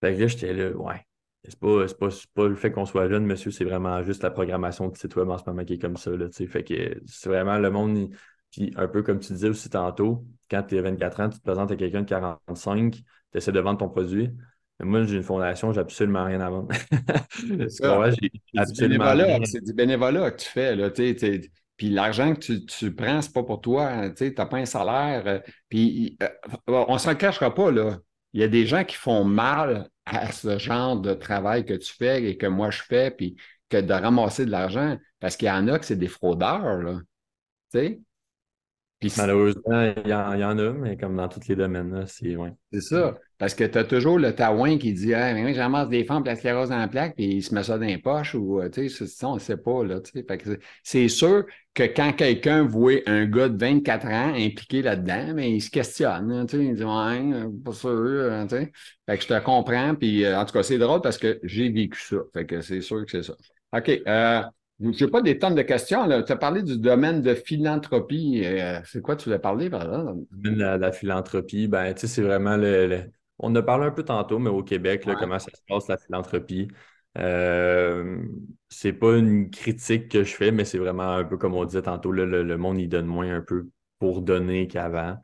Fait 0.00 0.14
que 0.14 0.20
là, 0.20 0.26
j'étais 0.26 0.52
là, 0.54 0.70
ouais, 0.70 1.06
c'est 1.44 1.58
pas, 1.58 1.86
pas, 1.98 2.08
pas, 2.34 2.48
le 2.48 2.54
fait 2.54 2.70
qu'on 2.70 2.84
soit 2.84 3.08
jeune, 3.08 3.24
monsieur, 3.24 3.50
c'est 3.50 3.64
vraiment 3.64 4.02
juste 4.02 4.22
la 4.22 4.30
programmation 4.30 4.88
du 4.88 4.98
site 4.98 5.16
web 5.16 5.28
en 5.30 5.38
ce 5.38 5.44
moment 5.46 5.64
qui 5.64 5.74
est 5.74 5.78
comme 5.78 5.96
ça. 5.96 6.10
Là, 6.10 6.26
fait 6.30 6.64
que 6.64 7.00
c'est 7.06 7.28
vraiment 7.28 7.58
le 7.58 7.70
monde. 7.70 8.10
Puis 8.50 8.72
un 8.76 8.88
peu 8.88 9.02
comme 9.02 9.20
tu 9.20 9.32
disais 9.32 9.48
aussi 9.48 9.70
tantôt, 9.70 10.24
quand 10.50 10.62
tu 10.64 10.76
es 10.76 10.82
24 10.82 11.20
ans, 11.20 11.28
tu 11.30 11.38
te 11.38 11.44
présentes 11.44 11.70
à 11.70 11.76
quelqu'un 11.76 12.02
de 12.02 12.08
45, 12.08 12.92
tu 12.92 13.02
essaies 13.34 13.52
de 13.52 13.60
vendre 13.60 13.78
ton 13.78 13.88
produit. 13.88 14.30
Mais 14.80 14.86
moi, 14.86 15.04
j'ai 15.04 15.16
une 15.16 15.22
fondation, 15.22 15.72
j'ai 15.72 15.80
absolument 15.80 16.24
rien 16.24 16.40
à 16.40 16.50
vendre. 16.50 16.68
c'est 19.44 19.64
du 19.64 19.72
bénévolat 19.72 20.30
que 20.30 20.42
tu 20.42 20.48
fais. 20.48 20.74
Là, 20.74 20.90
puis 21.76 21.88
l'argent 21.88 22.34
que 22.34 22.40
tu, 22.40 22.66
tu 22.66 22.94
prends, 22.94 23.22
c'est 23.22 23.32
pas 23.32 23.42
pour 23.42 23.60
toi. 23.62 24.10
Tu 24.10 24.34
n'as 24.36 24.46
pas 24.46 24.58
un 24.58 24.66
salaire. 24.66 25.22
Euh, 25.26 25.40
puis 25.70 26.18
euh, 26.22 26.28
on 26.66 26.92
ne 26.92 26.98
s'en 26.98 27.14
cachera 27.14 27.54
pas. 27.54 27.70
Là. 27.70 27.98
Il 28.32 28.40
y 28.40 28.44
a 28.44 28.48
des 28.48 28.66
gens 28.66 28.84
qui 28.84 28.96
font 28.96 29.24
mal 29.24 29.88
à 30.06 30.32
ce 30.32 30.58
genre 30.58 31.00
de 31.00 31.14
travail 31.14 31.64
que 31.64 31.74
tu 31.74 31.92
fais 31.92 32.24
et 32.24 32.36
que 32.36 32.46
moi 32.46 32.70
je 32.70 32.82
fais, 32.82 33.10
puis 33.10 33.36
que 33.68 33.80
de 33.80 33.92
ramasser 33.92 34.46
de 34.46 34.50
l'argent, 34.50 34.98
parce 35.20 35.36
qu'il 35.36 35.48
y 35.48 35.50
en 35.50 35.68
a 35.68 35.78
que 35.78 35.84
c'est 35.84 35.96
des 35.96 36.08
fraudeurs, 36.08 36.78
là. 36.82 37.00
Tu 37.72 37.78
sais? 37.78 38.00
Malheureusement, 39.16 39.92
il 40.04 40.08
y, 40.08 40.14
en, 40.14 40.58
a, 40.58 40.72
mais 40.72 40.96
comme 40.96 41.16
dans 41.16 41.28
tous 41.28 41.48
les 41.48 41.56
domaines, 41.56 42.04
c'est 42.06 42.36
ouais. 42.36 42.52
C'est 42.72 42.82
ça. 42.82 43.18
Parce 43.40 43.54
que 43.54 43.64
tu 43.64 43.78
as 43.78 43.84
toujours 43.84 44.18
le 44.18 44.34
taouin 44.34 44.76
qui 44.76 44.92
dit 44.92 45.14
Ah, 45.14 45.32
mais 45.32 45.54
je 45.54 45.58
ramasse 45.58 45.88
des 45.88 46.04
femmes, 46.04 46.22
place 46.22 46.44
rose 46.44 46.70
en 46.70 46.86
plaque, 46.88 47.16
puis 47.16 47.24
il 47.24 47.42
se 47.42 47.54
met 47.54 47.62
ça 47.62 47.78
dans 47.78 47.86
les 47.86 47.96
poches 47.96 48.34
ou 48.34 48.60
euh, 48.60 48.68
tu 48.68 48.90
sais, 48.90 49.24
on 49.24 49.36
ne 49.36 49.40
sait 49.40 49.56
pas. 49.56 49.82
Là, 49.82 50.00
c'est 50.82 51.08
sûr 51.08 51.46
que 51.72 51.84
quand 51.84 52.12
quelqu'un 52.12 52.64
voit 52.64 53.00
un 53.06 53.24
gars 53.24 53.48
de 53.48 53.58
24 53.58 54.06
ans 54.08 54.34
impliqué 54.34 54.82
là-dedans, 54.82 55.32
mais 55.34 55.52
il 55.52 55.62
se 55.62 55.70
questionne. 55.70 56.30
Hein, 56.30 56.46
il 56.52 56.74
dit 56.74 56.84
Ouais, 56.84 57.48
pas 57.64 57.72
sûr. 57.72 58.30
Hein, 58.30 58.46
fait 58.46 59.16
que 59.16 59.22
je 59.22 59.28
te 59.28 59.40
comprends. 59.42 59.94
Puis 59.94 60.22
euh, 60.24 60.38
en 60.38 60.44
tout 60.44 60.52
cas, 60.52 60.62
c'est 60.62 60.78
drôle 60.78 61.00
parce 61.00 61.16
que 61.16 61.40
j'ai 61.42 61.70
vécu 61.70 61.98
ça. 61.98 62.16
Fait 62.34 62.44
que 62.44 62.60
c'est 62.60 62.82
sûr 62.82 63.06
que 63.06 63.10
c'est 63.10 63.22
ça. 63.22 63.34
OK. 63.74 63.88
Euh, 64.06 64.42
je 64.80 65.04
n'ai 65.04 65.10
pas 65.10 65.22
des 65.22 65.38
tonnes 65.38 65.54
de 65.54 65.62
questions. 65.62 66.06
Tu 66.24 66.32
as 66.32 66.36
parlé 66.36 66.62
du 66.62 66.78
domaine 66.78 67.22
de 67.22 67.34
philanthropie. 67.34 68.42
Euh, 68.44 68.80
c'est 68.84 69.00
quoi 69.00 69.16
tu 69.16 69.24
voulais 69.24 69.38
parler, 69.38 69.68
par 69.70 69.82
exemple? 69.82 70.24
La, 70.42 70.78
la 70.78 70.92
philanthropie, 70.92 71.68
ben, 71.68 71.94
c'est 71.96 72.22
vraiment 72.22 72.56
le, 72.56 73.04
On 73.40 73.54
a 73.54 73.62
parlé 73.62 73.86
un 73.86 73.90
peu 73.90 74.04
tantôt, 74.04 74.38
mais 74.38 74.50
au 74.50 74.62
Québec, 74.62 75.02
comment 75.18 75.38
ça 75.38 75.50
se 75.52 75.62
passe, 75.66 75.88
la 75.88 75.96
philanthropie. 75.96 76.68
Euh, 77.18 78.22
c'est 78.68 78.92
pas 78.92 79.16
une 79.16 79.50
critique 79.50 80.08
que 80.08 80.22
je 80.22 80.34
fais, 80.34 80.52
mais 80.52 80.64
c'est 80.64 80.78
vraiment 80.78 81.10
un 81.10 81.24
peu 81.24 81.36
comme 81.36 81.54
on 81.54 81.64
disait 81.64 81.82
tantôt, 81.82 82.12
le, 82.12 82.56
monde 82.56 82.78
y 82.78 82.86
donne 82.86 83.06
moins 83.06 83.34
un 83.34 83.40
peu 83.40 83.68
pour 83.98 84.22
donner 84.22 84.68
qu'avant. 84.68 85.16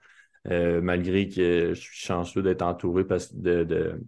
Euh, 0.48 0.80
malgré 0.80 1.28
que 1.28 1.74
je 1.74 1.80
suis 1.80 2.06
chanceux 2.06 2.42
d'être 2.42 2.62
entouré 2.62 3.04
de, 3.04 4.00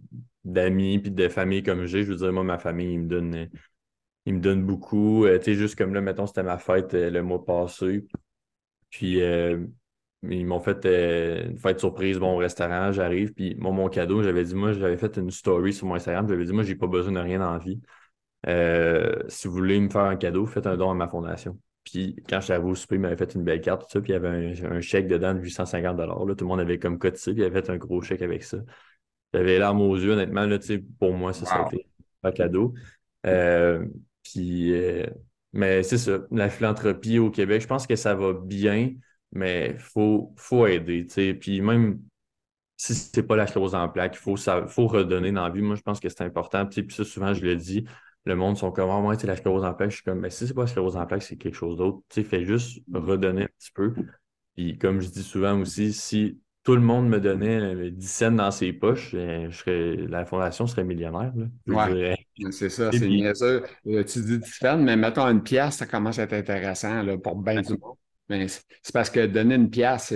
d'amis 0.43 0.95
et 0.95 1.09
de 1.09 1.27
familles 1.29 1.63
comme 1.63 1.85
j'ai. 1.85 2.03
Je 2.03 2.11
veux 2.11 2.17
dire, 2.17 2.33
moi, 2.33 2.43
ma 2.43 2.57
famille, 2.57 2.93
ils 2.93 3.01
me 3.01 3.07
donne 3.07 3.49
il 4.25 4.35
me 4.35 4.39
donne 4.39 4.63
beaucoup. 4.63 5.25
Euh, 5.25 5.39
tu 5.39 5.45
sais, 5.45 5.53
juste 5.55 5.75
comme 5.75 5.93
là, 5.93 6.01
mettons, 6.01 6.27
c'était 6.27 6.43
ma 6.43 6.57
fête 6.57 6.93
euh, 6.93 7.09
le 7.09 7.23
mois 7.23 7.43
passé. 7.43 8.05
Puis 8.89 9.21
ils 10.23 10.45
m'ont 10.45 10.59
fait 10.59 10.85
une 10.85 11.57
fête 11.57 11.79
surprise, 11.79 12.19
bon, 12.19 12.33
au 12.35 12.37
restaurant, 12.37 12.91
j'arrive. 12.91 13.33
Puis 13.33 13.55
moi, 13.55 13.71
mon 13.71 13.89
cadeau, 13.89 14.21
j'avais 14.23 14.43
dit, 14.43 14.55
moi, 14.55 14.73
j'avais 14.73 14.97
fait 14.97 15.17
une 15.17 15.31
story 15.31 15.73
sur 15.73 15.87
mon 15.87 15.95
Instagram. 15.95 16.27
J'avais 16.27 16.45
dit, 16.45 16.53
moi, 16.53 16.63
j'ai 16.63 16.75
pas 16.75 16.87
besoin 16.87 17.13
de 17.13 17.19
rien 17.19 17.39
dans 17.39 17.53
la 17.53 17.59
vie. 17.59 17.81
si 19.29 19.47
vous 19.47 19.53
voulez 19.53 19.79
me 19.79 19.89
faire 19.89 20.03
un 20.03 20.15
cadeau, 20.17 20.45
faites 20.45 20.67
un 20.67 20.77
don 20.77 20.91
à 20.91 20.93
ma 20.93 21.07
fondation. 21.07 21.57
Puis 21.83 22.15
quand 22.27 22.41
j'avais 22.41 22.65
au 22.65 22.75
souper, 22.75 22.95
il 22.95 23.01
m'avait 23.01 23.17
fait 23.17 23.33
une 23.35 23.43
belle 23.43 23.61
carte, 23.61 23.83
tout 23.83 23.87
ça, 23.89 24.01
puis 24.01 24.11
il 24.11 24.13
y 24.13 24.15
avait 24.15 24.53
un, 24.63 24.81
chèque 24.81 25.07
dedans 25.07 25.33
de 25.33 25.39
850 25.39 25.97
là, 25.97 26.07
Tout 26.35 26.43
le 26.43 26.45
monde 26.45 26.59
avait 26.59 26.77
comme 26.77 26.99
cotisé, 26.99 27.33
puis 27.33 27.41
il 27.41 27.45
avait 27.45 27.61
fait 27.61 27.69
un 27.71 27.77
gros 27.77 28.01
chèque 28.01 28.21
avec 28.21 28.43
ça. 28.43 28.57
j'avais 29.33 29.57
l'arme 29.59 29.81
aux 29.81 29.95
yeux, 29.95 30.11
honnêtement. 30.11 30.45
Là, 30.45 30.59
pour 30.99 31.13
moi, 31.13 31.33
ça, 31.33 31.45
ça 31.45 31.55
a 31.55 31.67
été 31.67 31.87
un 32.23 32.31
cadeau. 32.31 32.73
Euh, 33.25 33.85
puis, 34.23 34.73
euh, 34.73 35.05
mais 35.53 35.83
c'est 35.83 35.97
ça, 35.97 36.19
la 36.31 36.49
philanthropie 36.49 37.19
au 37.19 37.31
Québec, 37.31 37.61
je 37.61 37.67
pense 37.67 37.87
que 37.87 37.95
ça 37.95 38.13
va 38.13 38.33
bien, 38.33 38.93
mais 39.31 39.71
il 39.73 39.79
faut, 39.79 40.33
faut 40.37 40.65
aider. 40.67 41.05
Puis 41.39 41.61
même 41.61 41.99
si 42.77 42.95
c'est 42.95 43.23
pas 43.23 43.35
la 43.35 43.45
chose 43.45 43.75
en 43.75 43.89
plaque, 43.89 44.15
il 44.15 44.19
faut, 44.19 44.35
faut 44.67 44.87
redonner 44.87 45.31
dans 45.31 45.43
la 45.43 45.49
vie. 45.49 45.61
Moi, 45.61 45.75
je 45.75 45.81
pense 45.81 45.99
que 45.99 46.09
c'est 46.09 46.21
important. 46.23 46.65
Puis 46.65 46.85
ça, 46.89 47.03
souvent, 47.03 47.33
je 47.33 47.43
le 47.43 47.55
dis, 47.55 47.85
le 48.25 48.35
monde 48.35 48.57
sont 48.57 48.71
comme, 48.71 48.89
ah, 48.89 48.99
moi, 48.99 49.17
c'est 49.17 49.27
la 49.27 49.35
sclérose 49.35 49.65
en 49.65 49.73
plaque. 49.73 49.91
Je 49.91 49.95
suis 49.95 50.03
comme, 50.03 50.19
mais 50.19 50.29
si 50.29 50.47
c'est 50.47 50.53
pas 50.53 50.61
la 50.61 50.67
sclérose 50.67 50.95
en 50.95 51.05
plaque, 51.05 51.23
c'est 51.23 51.35
quelque 51.35 51.55
chose 51.55 51.77
d'autre. 51.77 51.99
Tu 52.09 52.21
sais, 52.21 52.27
fais 52.27 52.45
juste 52.45 52.81
redonner 52.93 53.43
un 53.43 53.49
petit 53.59 53.71
peu. 53.73 53.93
Puis 54.55 54.77
comme 54.77 55.01
je 55.01 55.09
dis 55.09 55.23
souvent 55.23 55.59
aussi, 55.59 55.93
si 55.93 56.39
tout 56.63 56.75
le 56.75 56.81
monde 56.81 57.07
me 57.09 57.19
donnait 57.19 57.91
10 57.91 58.07
cents 58.07 58.31
dans 58.31 58.51
ses 58.51 58.73
poches, 58.73 59.11
euh, 59.13 59.49
je 59.49 59.57
serais, 59.57 59.95
la 60.07 60.25
fondation 60.25 60.67
serait 60.67 60.83
millionnaire. 60.83 61.31
Oui, 61.67 62.15
c'est 62.51 62.69
ça, 62.69 62.91
c'est 62.91 63.07
niaiseux. 63.07 63.63
Euh, 63.87 64.03
tu 64.03 64.21
dis 64.21 64.39
10 64.39 64.51
cents, 64.51 64.77
mais 64.77 64.95
mettons 64.95 65.25
une 65.27 65.41
pièce, 65.41 65.77
ça 65.77 65.85
commence 65.85 66.19
à 66.19 66.23
être 66.23 66.33
intéressant 66.33 67.01
là, 67.01 67.17
pour 67.17 67.35
bien 67.37 67.61
du 67.61 67.71
monde. 67.71 67.95
Mais 68.29 68.47
c'est 68.47 68.93
parce 68.93 69.09
que 69.09 69.25
donner 69.25 69.55
une 69.55 69.69
pièce, 69.71 70.13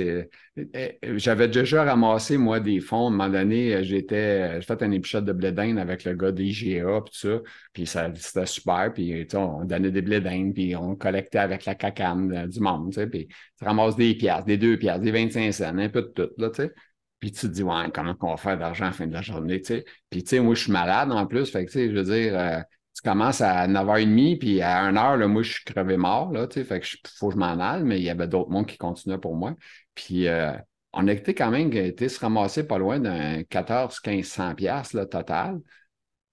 j'avais 1.16 1.48
déjà 1.48 1.84
ramassé, 1.84 2.38
moi, 2.38 2.60
des 2.60 2.80
fonds. 2.80 3.06
À 3.06 3.08
un 3.08 3.10
moment 3.10 3.30
donné, 3.30 3.84
j'ai 3.84 4.06
fait 4.08 4.82
un 4.82 4.92
épisode 4.92 5.26
de 5.26 5.34
blé 5.34 5.48
avec 5.80 6.04
le 6.04 6.14
gars 6.14 6.32
d'IGA, 6.32 7.02
puis 7.02 7.18
ça. 7.18 7.42
Puis 7.74 7.88
ça, 7.88 8.12
c'était 8.16 8.46
super. 8.46 8.94
Puis 8.94 9.28
on 9.34 9.66
donnait 9.66 9.92
des 9.92 10.02
blé 10.02 10.22
puis 10.54 10.76
on 10.76 10.96
collectait 10.96 11.40
avec 11.40 11.66
la 11.66 11.76
cacane 11.76 12.48
du 12.48 12.60
monde, 12.60 12.90
tu 12.92 12.96
sais. 12.96 13.08
Puis 13.08 13.28
tu 13.28 13.66
ramasses 13.66 13.96
des 13.96 14.14
pièces, 14.16 14.46
des 14.46 14.58
deux 14.58 14.78
pièces, 14.78 15.00
des 15.02 15.12
25 15.12 15.52
cents, 15.52 15.78
un 15.78 15.90
peu 15.90 16.04
de 16.04 16.08
tout, 16.08 16.30
là, 16.38 16.50
tu 16.50 16.64
sais. 16.64 16.72
Puis 17.20 17.32
tu 17.32 17.42
te 17.42 17.48
dis, 17.48 17.64
ouais, 17.64 17.90
comment 17.94 18.16
on 18.22 18.32
va 18.32 18.38
faire 18.38 18.58
d'argent 18.58 18.86
à 18.86 18.88
la 18.88 18.94
fin 18.94 19.08
de 19.08 19.14
la 19.14 19.22
journée, 19.22 19.62
tu 19.62 19.68
sais. 19.76 19.86
Puis 20.10 20.24
tu 20.24 20.30
sais, 20.30 20.40
moi, 20.40 20.54
je 20.56 20.64
suis 20.64 20.72
malade 20.72 21.12
en 21.12 21.26
plus. 21.26 21.50
Fait 21.50 21.66
que, 21.66 21.72
tu 21.72 21.80
sais, 21.80 21.90
je 21.90 21.96
veux 21.96 22.04
dire, 22.04 22.38
euh, 22.38 22.60
tu 22.96 23.02
commences 23.02 23.42
à 23.42 23.68
9h30, 23.68 24.38
puis 24.38 24.62
à 24.62 24.84
1h, 24.84 25.18
là, 25.18 25.28
moi, 25.28 25.42
je 25.44 25.54
suis 25.54 25.64
crevé 25.64 25.98
mort, 25.98 26.32
là, 26.32 26.48
tu 26.48 26.60
sais, 26.60 26.66
fait 26.66 26.80
que 26.80 26.88
faut 27.18 27.30
que 27.30 27.34
je 27.36 27.40
m'en 27.40 27.60
aille, 27.60 27.84
mais 27.84 28.00
il 28.00 28.04
y 28.04 28.10
avait 28.10 28.28
d'autres 28.28 28.50
mondes 28.52 28.68
qui 28.68 28.78
continuaient 28.78 29.18
pour 29.18 29.36
moi. 29.36 29.56
Puis 29.96 30.28
euh, 30.28 30.52
on 30.94 31.08
a 31.08 31.14
été 31.14 31.34
quand 31.34 31.52
même 31.52 31.74
été 31.74 32.10
se 32.10 32.20
ramasser 32.20 32.68
pas 32.68 32.78
loin 32.78 33.00
d'un 33.00 33.44
14-1500 33.44 34.56
pièces 34.56 34.98
total 35.10 35.60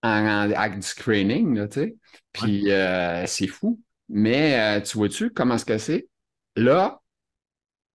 en, 0.02 0.50
avec 0.50 0.76
du 0.76 0.86
screening, 0.86 1.56
là, 1.56 1.68
tu 1.68 1.80
sais. 1.80 1.96
Puis 2.32 2.70
euh, 2.70 3.26
c'est 3.26 3.46
fou. 3.46 3.80
Mais 4.08 4.78
euh, 4.78 4.80
tu 4.80 4.96
vois-tu 4.98 5.30
comment 5.30 5.54
est-ce 5.54 5.64
que 5.64 5.78
c'est? 5.78 6.08
Là, 6.56 7.00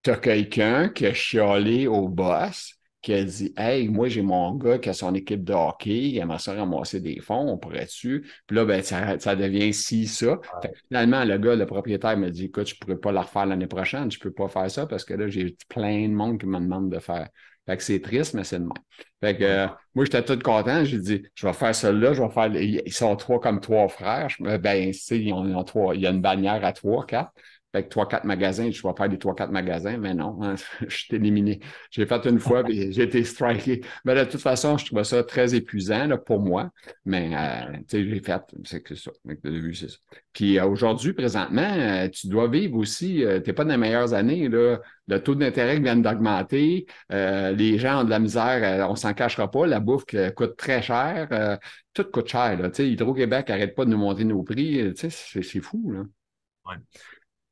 tu 0.04 0.12
as 0.12 0.18
quelqu'un 0.18 0.90
qui 0.90 1.06
a 1.06 1.14
chialé 1.14 1.88
au 1.88 2.08
boss, 2.08 2.75
qui 3.06 3.14
a 3.14 3.24
dit 3.24 3.54
Hey, 3.56 3.88
moi, 3.88 4.10
j'ai 4.10 4.24
mon 4.24 4.56
gars 4.56 4.80
qui 4.80 4.90
a 4.90 4.94
son 4.94 5.14
équipe 5.14 5.44
de 5.44 5.54
hockey, 5.54 6.10
il 6.10 6.18
aimerait 6.18 6.40
ça 6.40 6.56
ramasser 6.56 7.00
des 7.00 7.20
fonds, 7.20 7.48
on 7.48 7.58
pourrait-tu? 7.58 8.26
Puis 8.48 8.56
là, 8.58 8.66
ben, 8.66 8.82
ça, 8.82 9.36
devient 9.36 9.72
si 9.74 10.08
ça. 10.08 10.40
finalement, 10.88 11.24
le 11.24 11.38
gars, 11.38 11.56
le 11.56 11.68
propriétaire, 11.68 12.18
me 12.18 12.32
dit 12.32 12.46
Écoute, 12.46 12.68
je 12.68 12.74
ne 12.74 12.80
pourrais 12.80 12.98
pas 12.98 13.12
la 13.12 13.22
refaire 13.22 13.46
l'année 13.46 13.68
prochaine, 13.68 14.10
je 14.12 14.18
ne 14.18 14.24
peux 14.24 14.32
pas 14.32 14.48
faire 14.48 14.72
ça 14.72 14.88
parce 14.88 15.06
que 15.06 15.14
là, 15.14 15.28
j'ai 15.28 15.56
plein 15.70 16.08
de 16.10 16.14
monde 16.14 16.40
qui 16.40 16.48
me 16.48 16.60
demande 16.60 16.90
de 16.90 16.98
faire. 16.98 17.30
Fait 17.68 17.78
que 17.78 17.84
c'est 17.84 18.00
triste, 18.00 18.34
mais 18.34 18.44
c'est 18.44 18.60
de 18.60 18.64
même. 18.64 18.74
Fait 19.22 19.38
que 19.38 19.44
euh, 19.44 19.68
moi, 19.96 20.06
j'étais 20.06 20.24
tout 20.24 20.38
content. 20.40 20.84
J'ai 20.84 21.00
dit, 21.00 21.24
je 21.34 21.48
vais 21.48 21.54
faire 21.54 21.74
celle-là, 21.74 22.14
je 22.14 22.22
vais 22.22 22.30
faire. 22.30 22.56
Ils 22.56 22.94
sont 22.94 23.16
trois 23.16 23.40
comme 23.40 23.60
trois 23.60 23.88
frères. 23.88 24.28
ben, 24.40 24.92
ils 25.12 25.34
ont, 25.34 25.64
trois. 25.64 25.96
Il 25.96 26.02
y 26.02 26.08
a 26.08 26.12
une 26.12 26.22
bannière 26.22 26.64
à 26.64 26.74
trois, 26.74 27.06
quatre. 27.06 27.32
Fait 27.76 27.84
que 27.84 27.90
3-4 27.90 28.26
magasins, 28.26 28.72
je 28.72 28.82
vais 28.82 28.94
faire 28.96 29.10
des 29.10 29.18
3-4 29.18 29.50
magasins, 29.50 29.98
mais 29.98 30.14
non, 30.14 30.42
hein, 30.42 30.56
je 30.88 30.96
suis 30.96 31.14
éliminé. 31.14 31.60
J'ai 31.92 32.06
fait 32.06 32.26
une 32.26 32.40
fois 32.40 32.64
et 32.70 32.94
j'ai 32.94 33.04
été 33.04 33.22
striké. 33.26 33.82
Mais 34.06 34.16
de 34.16 34.24
toute 34.24 34.40
façon, 34.40 34.78
je 34.78 34.86
trouvais 34.86 35.04
ça 35.04 35.26
très 35.26 35.56
épuisant 35.56 36.08
là, 36.08 36.18
pour 36.18 36.40
moi. 36.40 36.72
Mais 37.04 37.36
euh, 37.36 37.78
j'ai 37.92 38.22
fait, 38.22 38.42
c'est 38.64 38.96
ça. 38.96 39.12
c'est 39.26 39.90
ça. 39.90 39.98
Puis 40.32 40.58
euh, 40.58 40.66
aujourd'hui, 40.68 41.12
présentement, 41.12 41.70
euh, 41.70 42.08
tu 42.08 42.28
dois 42.30 42.48
vivre 42.48 42.78
aussi, 42.78 43.26
tu 43.26 43.26
n'es 43.26 43.54
pas 43.54 43.66
dans 43.66 43.72
les 43.72 43.78
meilleures 43.78 44.14
années. 44.14 44.48
Là. 44.48 44.80
Le 45.10 45.20
taux 45.22 45.36
d'intérêt 45.36 45.78
vient 45.78 45.98
d'augmenter. 45.98 46.86
les 47.10 47.78
gens 47.78 48.02
ont 48.02 48.04
de 48.06 48.10
la 48.10 48.20
misère, 48.20 48.90
on 48.90 48.96
s'en 48.96 49.14
cachera 49.14 49.52
pas. 49.52 49.68
La 49.68 49.82
bouffe 49.82 50.06
coûte 50.34 50.56
très 50.56 50.82
cher. 50.82 51.60
tout 51.94 52.06
coûte 52.06 52.30
cher. 52.30 52.58
Hydro-Québec 52.80 53.50
n'arrête 53.50 53.76
pas 53.76 53.84
de 53.84 53.90
nous 53.90 53.98
monter 53.98 54.24
nos 54.24 54.44
prix. 54.44 54.94
C'est 54.96 55.60
fou. 55.60 55.92
Là. 55.92 56.04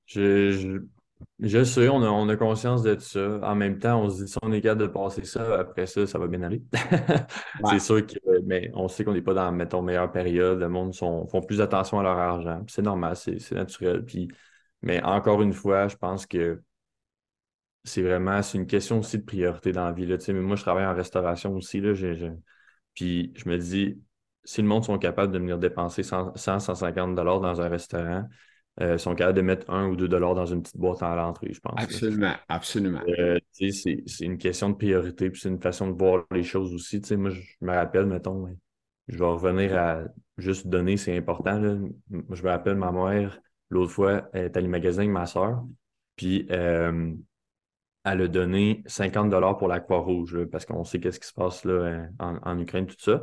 Je, 0.05 0.81
je, 1.39 1.63
sais, 1.63 1.89
on 1.89 2.01
a, 2.03 2.09
on 2.09 2.27
a, 2.29 2.35
conscience 2.35 2.83
de 2.83 2.97
ça. 2.99 3.39
En 3.43 3.55
même 3.55 3.79
temps, 3.79 4.01
on 4.01 4.09
se 4.09 4.23
dit 4.23 4.31
si 4.31 4.37
on 4.41 4.51
est 4.51 4.61
capable 4.61 4.81
de 4.81 4.87
passer 4.87 5.23
ça, 5.25 5.59
après 5.59 5.85
ça, 5.85 6.05
ça 6.05 6.19
va 6.19 6.27
bien 6.27 6.41
aller. 6.41 6.61
c'est 7.69 7.79
sûr 7.79 8.05
que, 8.05 8.17
mais 8.45 8.71
on 8.73 8.87
sait 8.87 9.03
qu'on 9.03 9.13
n'est 9.13 9.21
pas 9.21 9.33
dans, 9.33 9.51
mettons, 9.51 9.81
meilleure 9.81 10.11
période. 10.11 10.59
Le 10.59 10.69
monde 10.69 10.93
sont, 10.93 11.27
font 11.27 11.41
plus 11.41 11.61
attention 11.61 11.99
à 11.99 12.03
leur 12.03 12.17
argent. 12.17 12.63
C'est 12.67 12.81
normal, 12.81 13.15
c'est 13.15 13.51
naturel. 13.51 14.03
Puis, 14.05 14.29
mais 14.81 15.01
encore 15.03 15.41
une 15.41 15.53
fois, 15.53 15.87
je 15.87 15.95
pense 15.95 16.25
que 16.25 16.61
c'est 17.83 18.01
vraiment, 18.01 18.41
c'est 18.41 18.57
une 18.57 18.67
question 18.67 18.99
aussi 18.99 19.17
de 19.17 19.23
priorité 19.23 19.71
dans 19.71 19.85
la 19.85 19.91
vie. 19.91 20.05
Là. 20.05 20.17
mais 20.29 20.33
moi, 20.33 20.55
je 20.55 20.61
travaille 20.61 20.85
en 20.85 20.95
restauration 20.95 21.53
aussi. 21.55 21.81
Là, 21.81 21.93
puis 22.93 23.33
je 23.35 23.49
me 23.49 23.57
dis, 23.57 24.01
si 24.43 24.61
le 24.61 24.67
monde 24.67 24.83
sont 24.83 24.97
capables 24.97 25.33
de 25.33 25.39
venir 25.39 25.57
dépenser 25.57 26.03
100, 26.03 26.35
150 26.35 27.15
dollars 27.15 27.39
dans 27.41 27.61
un 27.61 27.69
restaurant, 27.69 28.27
euh, 28.81 28.97
sont 28.97 29.13
capables 29.13 29.37
de 29.37 29.43
mettre 29.43 29.69
un 29.69 29.87
ou 29.87 29.95
deux 29.95 30.07
dollars 30.07 30.33
dans 30.33 30.47
une 30.47 30.63
petite 30.63 30.77
boîte 30.77 31.03
à 31.03 31.15
l'entrée, 31.15 31.53
je 31.53 31.59
pense. 31.59 31.75
Absolument, 31.77 32.33
absolument. 32.49 33.01
Euh, 33.19 33.37
c'est 33.51 34.01
une 34.21 34.39
question 34.39 34.71
de 34.71 34.75
priorité, 34.75 35.29
puis 35.29 35.39
c'est 35.39 35.49
une 35.49 35.61
façon 35.61 35.91
de 35.91 35.97
voir 35.97 36.25
les 36.31 36.41
choses 36.41 36.73
aussi. 36.73 36.99
moi, 37.15 37.29
je 37.29 37.41
me 37.61 37.71
rappelle, 37.71 38.07
mettons, 38.07 38.47
je 39.07 39.17
vais 39.17 39.25
revenir 39.25 39.77
à 39.77 40.01
juste 40.39 40.65
donner, 40.65 40.97
c'est 40.97 41.15
important. 41.15 41.61
Je 41.61 42.43
me 42.43 42.49
rappelle, 42.49 42.75
ma 42.75 42.91
mère, 42.91 43.39
l'autre 43.69 43.91
fois, 43.91 44.27
elle 44.33 44.45
est 44.45 44.57
allée 44.57 44.67
au 44.67 44.71
magasin 44.71 45.03
avec 45.03 45.11
ma 45.11 45.27
soeur, 45.27 45.63
puis 46.15 46.47
euh, 46.49 47.13
elle 48.05 48.21
a 48.21 48.27
donné 48.27 48.81
50 48.87 49.29
dollars 49.29 49.57
pour 49.57 49.67
la 49.67 49.81
Croix-Rouge, 49.81 50.45
parce 50.45 50.65
qu'on 50.65 50.83
sait 50.83 50.99
qu'est-ce 50.99 51.19
qui 51.19 51.27
se 51.27 51.33
passe 51.33 51.63
là, 51.63 52.07
en, 52.17 52.57
Ukraine, 52.57 52.87
tout 52.87 52.95
ça. 52.97 53.21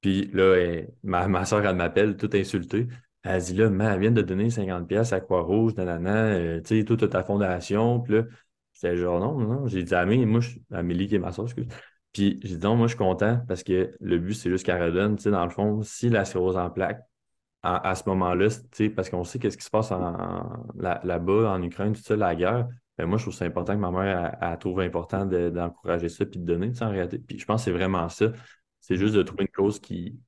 Puis 0.00 0.30
là, 0.32 0.80
ma, 1.02 1.28
ma 1.28 1.44
soeur, 1.44 1.66
elle 1.66 1.76
m'appelle, 1.76 2.16
toute 2.16 2.34
insultée. 2.34 2.86
Elle 3.28 3.42
dit 3.42 3.52
là, 3.54 3.66
elle 3.66 4.00
vient 4.00 4.10
de 4.10 4.22
donner 4.22 4.48
50$ 4.48 5.12
à 5.12 5.20
Croix-Rouge, 5.20 5.74
nanana, 5.76 6.28
euh, 6.28 6.60
tu 6.62 6.78
sais, 6.78 6.84
toute 6.84 7.10
ta 7.10 7.22
fondation. 7.22 8.00
Puis 8.00 8.14
là, 8.14 8.22
j'étais 8.72 8.96
genre 8.96 9.20
non, 9.20 9.38
non. 9.38 9.66
J'ai 9.66 9.82
dit 9.82 9.94
Amélie, 9.94 10.24
moi, 10.24 10.40
je, 10.40 10.58
Amélie 10.72 11.08
qui 11.08 11.16
est 11.16 11.18
ma 11.18 11.30
soeur, 11.30 11.44
excuse. 11.44 11.66
Puis 12.14 12.40
j'ai 12.42 12.56
dit 12.56 12.64
non, 12.64 12.74
moi, 12.74 12.86
je 12.86 12.92
suis 12.92 12.98
content 12.98 13.42
parce 13.46 13.62
que 13.62 13.94
le 14.00 14.18
but, 14.18 14.32
c'est 14.32 14.48
juste 14.48 14.64
qu'elle 14.64 14.82
redonne, 14.82 15.16
tu 15.16 15.24
sais, 15.24 15.30
dans 15.30 15.44
le 15.44 15.50
fond, 15.50 15.82
si 15.82 16.08
la 16.08 16.24
sclérose 16.24 16.56
en 16.56 16.70
plaque, 16.70 17.02
à, 17.62 17.94
ce 17.94 18.08
moment-là, 18.08 18.48
tu 18.48 18.56
sais, 18.72 18.88
parce 18.88 19.10
qu'on 19.10 19.24
sait 19.24 19.38
qu'est-ce 19.38 19.58
qui 19.58 19.64
se 19.64 19.70
passe 19.70 19.90
là-bas, 19.90 21.50
en 21.52 21.62
Ukraine, 21.62 21.92
tout 21.92 22.02
ça, 22.02 22.16
la 22.16 22.34
guerre. 22.34 22.68
Ben 22.96 23.06
moi, 23.06 23.18
je 23.18 23.24
trouve 23.24 23.34
ça 23.34 23.44
important 23.44 23.74
que 23.74 23.80
ma 23.80 23.90
mère 23.90 24.36
elle, 24.40 24.58
trouve 24.58 24.80
important 24.80 25.26
d'encourager 25.26 26.08
ça 26.08 26.24
puis 26.24 26.40
de 26.40 26.46
donner, 26.46 26.72
en 26.80 26.90
réalité. 26.90 27.18
Puis 27.18 27.38
je 27.38 27.44
pense 27.44 27.62
que 27.62 27.64
c'est 27.66 27.76
vraiment 27.76 28.08
ça. 28.08 28.32
C'est 28.80 28.96
juste 28.96 29.14
de 29.14 29.22
trouver 29.22 29.42
une 29.44 29.48
cause 29.48 29.80
qui, 29.80 30.18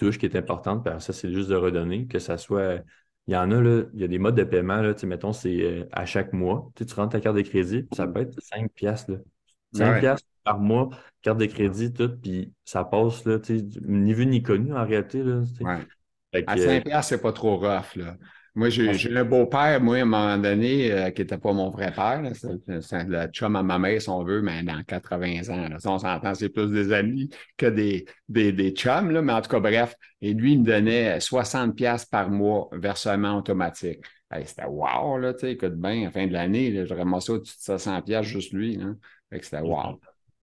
touche 0.00 0.18
qui 0.18 0.26
est 0.26 0.36
importante, 0.36 0.88
ça, 0.98 1.12
c'est 1.12 1.32
juste 1.32 1.48
de 1.48 1.54
redonner, 1.54 2.06
que 2.06 2.18
ça 2.18 2.38
soit. 2.38 2.80
Il 3.26 3.34
y 3.34 3.36
en 3.36 3.50
a, 3.52 3.60
là, 3.60 3.82
il 3.94 4.00
y 4.00 4.04
a 4.04 4.08
des 4.08 4.18
modes 4.18 4.34
de 4.34 4.42
paiement, 4.42 4.80
là, 4.80 4.94
mettons, 5.04 5.32
c'est 5.32 5.60
euh, 5.62 5.84
à 5.92 6.06
chaque 6.06 6.32
mois. 6.32 6.70
Tu, 6.74 6.84
rentres 6.94 7.12
ta 7.12 7.20
carte 7.20 7.36
de 7.36 7.42
crédit, 7.42 7.82
puis 7.82 7.96
ça 7.96 8.06
peut 8.08 8.20
être 8.20 8.40
5 8.42 8.72
piastres. 8.72 9.12
Là. 9.12 9.18
5 9.72 10.00
piastres 10.00 10.26
par 10.42 10.58
mois, 10.58 10.88
carte 11.22 11.38
de 11.38 11.46
crédit, 11.46 11.92
tout, 11.92 12.10
puis 12.20 12.52
ça 12.64 12.82
passe, 12.82 13.24
là, 13.26 13.38
ni 13.82 14.14
vu 14.14 14.26
ni 14.26 14.42
connu 14.42 14.72
en 14.72 14.84
réalité. 14.84 15.22
Là, 15.22 15.42
à 16.46 16.56
5 16.56 16.84
piastres, 16.84 17.08
c'est 17.10 17.22
pas 17.22 17.32
trop 17.32 17.56
rough. 17.56 17.94
Là. 17.94 18.16
Moi, 18.60 18.68
j'ai 18.68 19.16
un 19.16 19.24
beau-père, 19.24 19.80
moi, 19.80 19.96
à 19.96 20.00
un 20.00 20.04
moment 20.04 20.36
donné, 20.36 20.92
euh, 20.92 21.10
qui 21.12 21.22
n'était 21.22 21.38
pas 21.38 21.54
mon 21.54 21.70
vrai 21.70 21.90
père. 21.92 22.20
C'est 22.34 23.08
le 23.08 23.26
chum 23.28 23.56
à 23.56 23.62
ma 23.62 23.78
mère, 23.78 24.02
si 24.02 24.10
on 24.10 24.22
veut, 24.22 24.42
mais 24.42 24.62
dans 24.62 24.82
80 24.82 25.48
ans. 25.48 25.66
Là. 25.70 25.78
on 25.86 25.98
s'entend, 25.98 26.34
c'est 26.34 26.50
plus 26.50 26.70
des 26.70 26.92
amis 26.92 27.30
que 27.56 27.64
des, 27.64 28.04
des, 28.28 28.52
des 28.52 28.72
chums. 28.72 29.12
Là, 29.12 29.22
mais 29.22 29.32
en 29.32 29.40
tout 29.40 29.48
cas, 29.48 29.60
bref. 29.60 29.94
Et 30.20 30.34
lui, 30.34 30.52
il 30.52 30.60
me 30.60 30.66
donnait 30.66 31.20
60$ 31.20 32.06
par 32.10 32.28
mois, 32.28 32.68
versement 32.72 33.38
automatique. 33.38 34.04
c'était 34.44 34.66
wow, 34.66 35.16
là, 35.16 35.32
tu 35.32 35.40
sais, 35.40 35.52
écoute 35.52 35.76
bien, 35.76 36.02
à 36.02 36.04
la 36.04 36.10
fin 36.10 36.26
de 36.26 36.32
l'année, 36.34 36.84
j'aurais 36.84 37.00
ramassé 37.00 37.32
au-dessus 37.32 37.56
de 37.56 37.78
500$ 37.78 38.22
juste 38.24 38.52
lui. 38.52 38.76
Là. 38.76 38.88
c'était 39.40 39.60
wow. 39.60 39.98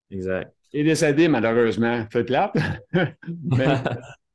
Exact. 0.10 0.52
Il 0.74 0.80
est 0.80 0.86
décédé, 0.86 1.28
malheureusement. 1.28 2.04
Fait 2.10 2.24
plate. 2.24 2.56
mais, 2.92 3.68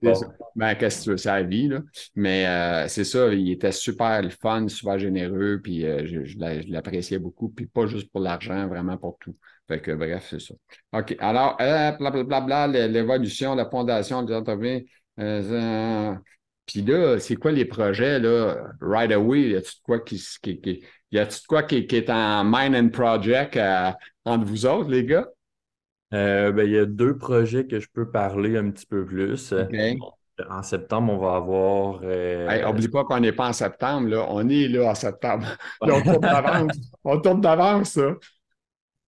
ben, 0.57 0.75
qu'est-ce 0.75 0.99
que 0.99 1.05
tu 1.05 1.11
veux, 1.11 1.17
c'est 1.17 1.45
vie, 1.45 1.69
là. 1.69 1.81
Mais 2.15 2.47
euh, 2.47 2.89
c'est 2.89 3.05
ça, 3.05 3.33
il 3.33 3.51
était 3.51 3.73
super 3.73 4.23
fun, 4.31 4.69
super 4.69 4.99
généreux, 4.99 5.61
puis 5.63 5.85
euh, 5.85 6.07
je, 6.07 6.39
l'appréciais 6.71 7.19
beaucoup, 7.19 7.49
puis 7.49 7.67
pas 7.67 7.87
juste 7.87 8.11
pour 8.11 8.21
l'argent, 8.21 8.67
vraiment 8.69 8.97
pour 8.97 9.19
tout. 9.19 9.37
Fait 9.69 9.81
que 9.81 9.93
bref, 9.93 10.27
c'est 10.29 10.41
ça. 10.41 10.55
OK. 10.93 11.17
Alors, 11.19 11.57
blablabla, 11.57 12.69
euh, 12.69 12.89
l'évolution, 12.89 13.55
la 13.55 13.69
fondation 13.69 14.23
des 14.23 14.35
entreprises. 14.35 14.83
puis 16.67 16.83
là, 16.83 17.19
c'est 17.19 17.37
quoi 17.37 17.53
les 17.53 17.65
projets, 17.65 18.19
là, 18.19 18.57
right 18.81 19.13
away? 19.13 19.51
Y 19.51 19.57
a-tu 19.57 19.77
de 19.77 19.83
quoi 19.83 20.01
qui, 20.01 20.17
y 21.13 21.19
a-tu 21.19 21.41
de 21.41 21.47
quoi 21.47 21.63
qui, 21.63 21.77
est 21.77 22.11
en 22.11 22.45
mind 22.45 22.75
and 22.75 22.89
project 22.91 23.59
entre 24.25 24.45
vous 24.45 24.67
autres, 24.67 24.91
les 24.91 25.05
gars? 25.05 25.29
Euh, 26.13 26.53
ben, 26.53 26.67
il 26.67 26.73
y 26.73 26.79
a 26.79 26.85
deux 26.85 27.17
projets 27.17 27.67
que 27.67 27.81
je 27.81 27.89
peux 27.93 28.11
parler 28.11 28.57
un 28.57 28.71
petit 28.71 28.87
peu 28.87 29.05
plus. 29.05 29.55
En 30.51 30.63
septembre, 30.63 31.13
on 31.13 31.19
va 31.19 31.37
avoir. 31.37 32.01
Euh... 32.03 32.69
oublie 32.69 32.89
pas 32.89 33.05
qu'on 33.05 33.21
n'est 33.21 33.33
pas 33.33 33.49
en 33.49 33.53
septembre, 33.53 34.09
là. 34.09 34.27
On 34.29 34.49
est 34.49 34.69
là 34.69 34.91
en 34.91 34.95
septembre. 34.95 35.47
on 35.81 36.03
tourne 36.03 36.21
d'avance. 36.21 36.77
on 37.05 37.21
tourne 37.21 37.41
d'avance, 37.41 37.91
ça. 37.91 38.15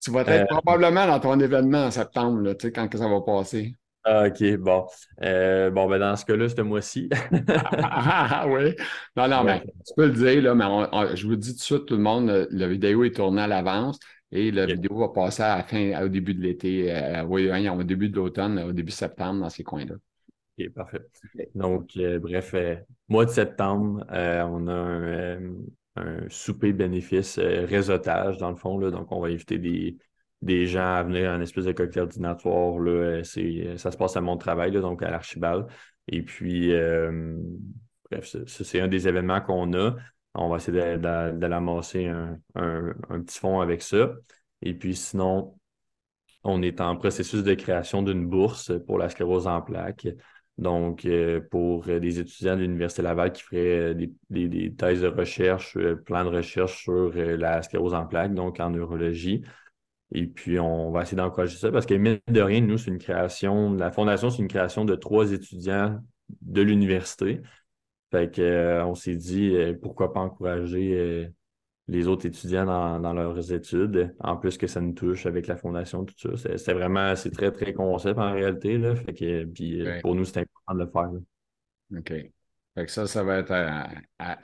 Tu 0.01 0.11
vas 0.11 0.21
être 0.21 0.53
euh, 0.53 0.59
probablement 0.61 1.07
dans 1.07 1.19
ton 1.19 1.41
événement 1.41 1.87
en 1.87 1.91
septembre, 1.91 2.43
là, 2.43 2.55
tu 2.55 2.67
sais, 2.67 2.73
quand 2.73 2.89
que 2.89 2.99
ça 2.99 3.09
va 3.09 3.23
passer. 3.23 3.75
Ah, 4.05 4.27
OK, 4.27 4.57
bon. 4.59 4.87
Euh, 5.23 5.71
bon, 5.71 5.89
ben 5.89 5.99
dans 5.99 6.15
ce 6.15 6.27
cas-là, 6.27 6.47
ce 6.51 6.61
mois-ci. 6.61 7.09
ah, 7.83 8.45
oui. 8.47 8.75
Non, 9.17 9.29
non, 9.29 9.45
mais 9.45 9.63
tu 9.63 9.95
peux 9.97 10.07
le 10.07 10.13
dire, 10.13 10.43
là, 10.43 10.55
mais 10.55 11.17
je 11.17 11.27
vous 11.27 11.37
dis 11.37 11.53
tout 11.53 11.59
de 11.59 11.63
suite, 11.63 11.87
tout 11.87 11.97
le 11.97 12.03
monde, 12.03 12.47
la 12.51 12.69
vidéo 12.69 13.03
est 13.05 13.17
tournée 13.17 13.41
à 13.41 13.47
l'avance 13.47 13.99
et 14.35 14.51
la 14.51 14.67
vidéo 14.67 14.99
va 14.99 15.09
passer 15.09 15.43
à 15.43 15.57
la 15.57 15.63
fin, 15.63 16.05
au 16.05 16.09
début 16.09 16.35
de 16.35 16.43
l'été, 16.43 16.93
euh, 16.93 17.25
oui, 17.25 17.51
hein, 17.51 17.73
au 17.73 17.83
début 17.83 18.09
de 18.09 18.17
l'automne, 18.17 18.59
au 18.59 18.73
début 18.73 18.93
septembre, 18.93 19.41
dans 19.41 19.49
ces 19.49 19.65
coins-là. 19.65 19.95
OK, 20.59 20.69
parfait. 20.71 21.01
Donc, 21.55 21.97
euh, 21.97 22.19
bref, 22.19 22.55
mois 23.09 23.25
de 23.25 23.31
septembre, 23.31 24.05
on 24.11 24.69
a 24.69 24.73
un, 24.73 25.39
un 25.97 26.29
souper 26.29 26.73
bénéfice 26.73 27.39
réseautage, 27.39 28.37
dans 28.39 28.51
le 28.51 28.57
fond, 28.57 28.77
là, 28.79 28.91
donc 28.91 29.11
on 29.11 29.21
va 29.21 29.29
inviter 29.29 29.59
des 29.59 29.97
des 30.45 30.67
gens 30.67 30.95
à 30.95 31.03
venir 31.03 31.31
à 31.31 31.37
une 31.37 31.43
espèce 31.43 31.65
de 31.65 31.73
cocktail 31.73 32.07
dînatoire. 32.07 32.79
Là, 32.79 32.91
euh, 32.91 33.23
c'est, 33.25 33.77
ça 33.79 33.91
se 33.91 33.97
passe 33.97 34.17
à 34.17 34.21
mon 34.21 34.37
travail, 34.37 34.73
donc 34.73 35.03
à 35.03 35.11
l'Archibald. 35.11 35.67
Et 36.07 36.23
puis, 36.23 36.73
euh, 36.73 37.39
bref, 38.11 38.37
c'est 38.47 38.81
un 38.81 38.89
des 38.89 39.09
événements 39.09 39.41
qu'on 39.41 39.73
a. 39.73 39.97
On 40.35 40.49
va 40.49 40.57
essayer 40.57 40.99
de, 40.99 41.47
l'amasser 41.47 42.07
un, 42.07 42.39
petit 42.55 43.39
fond 43.39 43.61
avec 43.61 43.83
ça. 43.83 44.13
Et 44.63 44.75
puis, 44.75 44.97
sinon, 44.97 45.59
on 46.43 46.63
est 46.63 46.81
en 46.81 46.97
processus 46.97 47.43
de 47.43 47.55
création 47.55 48.03
d'une 48.03 48.27
bourse 48.27 48.73
pour 48.87 48.99
la 48.99 49.09
sclérose 49.09 49.47
en 49.47 49.63
plaques. 49.63 50.09
Donc, 50.59 51.05
euh, 51.05 51.41
pour 51.51 51.85
des 51.85 52.21
étudiants 52.21 52.57
de 52.57 52.61
l'Université 52.63 53.03
Laval 53.03 53.33
qui 53.33 53.43
feraient 53.43 53.95
des, 53.95 54.13
des, 54.31 54.75
thèses 54.75 55.03
de 55.03 55.09
recherche, 55.09 55.77
plan 56.05 56.25
de 56.25 56.31
recherche 56.31 56.83
sur 56.83 57.13
la 57.15 57.63
sclérose 57.63 57.95
en 57.95 58.07
plaques, 58.07 58.35
donc 58.35 58.61
en 58.61 58.71
neurologie. 58.71 59.43
Et 60.13 60.27
puis, 60.27 60.61
on 60.61 60.91
va 60.93 61.03
essayer 61.03 61.17
d'encourager 61.17 61.57
ça 61.57 61.73
parce 61.73 61.87
que, 61.87 61.95
mine 61.95 62.21
de 62.29 62.41
rien, 62.41 62.61
nous, 62.61 62.79
c'est 62.79 62.91
une 62.91 62.99
création, 62.99 63.73
la 63.75 63.91
fondation, 63.91 64.31
c'est 64.31 64.43
une 64.43 64.49
création 64.49 64.85
de 64.85 64.95
trois 64.95 65.33
étudiants 65.33 66.01
de 66.43 66.63
l'université. 66.63 67.41
Fait 68.15 68.33
qu'on 68.33 68.43
euh, 68.43 68.95
s'est 68.95 69.17
dit, 69.17 69.57
euh, 69.57 69.75
pourquoi 69.75 70.13
pas 70.13 70.21
encourager 70.21 70.95
euh, 70.95 71.27
les 71.89 72.07
autres 72.07 72.27
étudiants 72.27 72.65
dans, 72.65 73.13
leurs 73.13 73.53
études, 73.53 74.15
en 74.21 74.37
plus 74.37 74.57
que 74.57 74.69
ça 74.69 74.81
nous 74.81 74.93
touche 74.93 75.27
avec 75.27 75.49
la 75.49 75.57
fondation, 75.57 76.05
tout 76.05 76.37
ça. 76.37 76.57
C'est 76.57 76.73
vraiment, 76.75 77.17
c'est 77.17 77.33
très, 77.33 77.51
très 77.51 77.73
concept 77.73 78.21
en 78.21 78.33
réalité. 78.33 78.79
Là. 78.79 78.95
Fait 78.95 79.15
que, 79.15 79.45
puis, 79.47 79.85
pour 80.01 80.15
nous, 80.15 80.25
c'est 80.25 80.43
important 80.43 80.75
de 80.75 80.85
le 80.85 80.87
faire. 80.87 81.11
OK. 81.99 82.31
Fait 82.77 82.87
que 82.87 82.91
ça, 82.93 83.09
ça 83.09 83.25
va 83.25 83.39
être, 83.39 83.53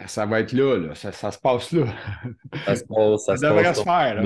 ça 0.08 0.26
va 0.26 0.40
être 0.40 0.52
là, 0.52 0.92
Ça, 0.96 1.12
se 1.12 1.38
passe 1.38 1.70
là. 1.70 1.86
Ça 2.64 2.74
se 2.74 2.84
passe, 2.84 3.24
ça, 3.24 3.34
devrait 3.36 3.72
se 3.72 3.84
faire. 3.84 4.16
Là. 4.16 4.22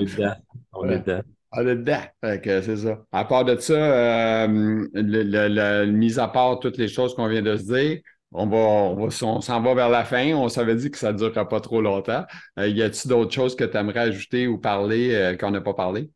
On 0.73 0.89
est 0.89 1.01
dedans. 1.01 1.21
On 1.53 1.69
est 1.69 1.77
dedans. 1.77 2.03
c'est 2.23 2.77
ça. 2.77 3.05
À 3.13 3.27
part 3.27 3.45
de 3.45 3.57
ça, 3.59 3.75
euh, 3.75 4.87
le, 4.95 5.85
mise 5.93 6.19
à 6.19 6.29
part 6.29 6.61
toutes 6.61 6.79
les 6.79 6.89
choses 6.89 7.15
qu'on 7.15 7.29
vient 7.29 7.43
de 7.43 7.57
se 7.59 7.65
dire, 7.65 8.01
on 8.35 8.47
va, 8.47 8.57
on, 8.57 9.41
s'en 9.41 9.61
va 9.63 9.75
vers 9.75 9.89
la 9.89 10.05
fin. 10.05 10.35
On 10.35 10.49
s'avait 10.49 10.77
dit 10.77 10.91
que 10.91 10.99
ça 10.99 11.13
ne 11.13 11.19
durerait 11.19 11.49
pas 11.49 11.61
trop 11.61 11.81
longtemps. 11.81 12.25
Euh, 12.59 12.69
y 12.69 12.83
a-t-il 12.83 13.09
d'autres 13.09 13.33
choses 13.33 13.57
que 13.57 13.65
tu 13.65 13.77
aimerais 13.77 14.01
ajouter 14.01 14.47
ou 14.47 14.59
parler 14.59 15.15
euh, 15.15 15.37
qu'on 15.37 15.51
n'a 15.51 15.61
pas 15.61 15.75
parlé? 15.75 16.11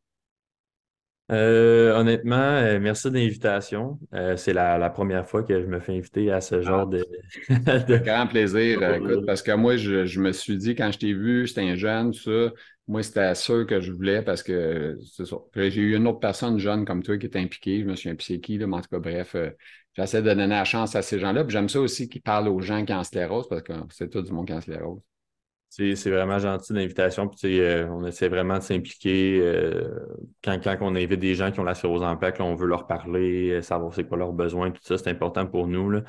honnêtement, 1.30 2.78
merci 2.80 3.10
de 3.10 3.18
l'invitation. 3.18 3.98
c'est 4.36 4.54
la, 4.54 4.88
première 4.88 5.28
fois 5.28 5.42
que 5.42 5.60
je 5.60 5.66
me 5.66 5.78
fais 5.78 5.94
inviter 5.94 6.32
à 6.32 6.40
ce 6.40 6.62
genre 6.62 6.86
de... 6.86 7.04
de... 7.50 7.98
Grand 7.98 8.26
plaisir. 8.26 8.82
écoute, 8.94 9.26
parce 9.26 9.42
que 9.42 9.52
moi, 9.52 9.76
je, 9.76 10.06
je, 10.06 10.20
me 10.20 10.32
suis 10.32 10.56
dit, 10.56 10.74
quand 10.74 10.90
je 10.90 10.98
t'ai 10.98 11.12
vu, 11.12 11.46
c'était 11.46 11.68
un 11.68 11.76
jeune, 11.76 12.14
ça, 12.14 12.50
moi, 12.88 13.02
c'était 13.02 13.34
sûr 13.34 13.66
que 13.66 13.80
je 13.80 13.92
voulais 13.92 14.22
parce 14.22 14.42
que 14.42 14.98
c'est 15.04 15.26
ça. 15.26 15.36
J'ai 15.54 15.82
eu 15.82 15.94
une 15.94 16.06
autre 16.08 16.20
personne 16.20 16.58
jeune 16.58 16.86
comme 16.86 17.02
toi 17.02 17.18
qui 17.18 17.26
est 17.26 17.36
impliquée. 17.36 17.82
Je 17.82 17.84
me 17.84 17.94
suis 17.94 18.40
qui, 18.40 18.56
là, 18.56 18.66
mais 18.66 18.78
en 18.78 18.80
tout 18.80 18.88
cas, 18.88 18.98
bref, 18.98 19.34
euh, 19.34 19.50
j'essaie 19.98 20.22
de 20.22 20.28
donner 20.28 20.46
la 20.46 20.64
chance 20.64 20.96
à 20.96 21.02
ces 21.02 21.18
gens-là. 21.18 21.44
Puis 21.44 21.52
j'aime 21.52 21.68
ça 21.68 21.80
aussi 21.80 22.08
qu'ils 22.08 22.22
parlent 22.22 22.48
aux 22.48 22.60
gens 22.60 22.84
qui 22.84 22.92
ont 22.92 23.04
sclérose 23.04 23.48
parce 23.48 23.62
que 23.62 23.72
c'est 23.90 24.08
tout 24.08 24.22
du 24.22 24.32
monde 24.32 24.46
qui 24.46 24.52
a 24.52 24.60
sclérose. 24.60 25.00
C'est 25.70 26.10
vraiment 26.10 26.38
gentil 26.38 26.72
l'invitation. 26.72 27.28
Puis, 27.28 27.60
euh, 27.60 27.86
on 27.90 28.02
essaie 28.06 28.28
vraiment 28.28 28.56
de 28.56 28.62
s'impliquer. 28.62 29.38
Euh, 29.42 29.98
quand, 30.42 30.58
on 30.80 30.96
invite 30.96 31.20
des 31.20 31.34
gens 31.34 31.52
qui 31.52 31.60
ont 31.60 31.64
la 31.64 31.74
sclérose 31.74 32.02
en 32.02 32.16
plaques, 32.16 32.40
on 32.40 32.54
veut 32.54 32.66
leur 32.66 32.86
parler, 32.86 33.60
savoir 33.60 33.92
c'est 33.92 34.04
quoi 34.04 34.16
leurs 34.16 34.32
besoins, 34.32 34.70
tout 34.70 34.80
ça, 34.82 34.96
c'est 34.96 35.10
important 35.10 35.46
pour 35.46 35.66
nous. 35.66 35.90
Là. 35.90 36.04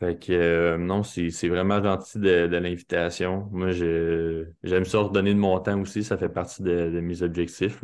Fait 0.00 0.16
que 0.16 0.32
euh, 0.32 0.78
non, 0.78 1.02
c'est 1.02 1.48
vraiment 1.48 1.82
gentil 1.82 2.20
de, 2.20 2.56
l'invitation. 2.56 3.48
Moi, 3.50 3.72
j'aime 3.72 4.84
ça 4.84 4.98
redonner 5.00 5.34
de 5.34 5.40
mon 5.40 5.58
temps 5.58 5.80
aussi, 5.80 6.04
ça 6.04 6.16
fait 6.16 6.28
partie 6.28 6.62
de, 6.62 7.00
mes 7.00 7.22
objectifs. 7.22 7.82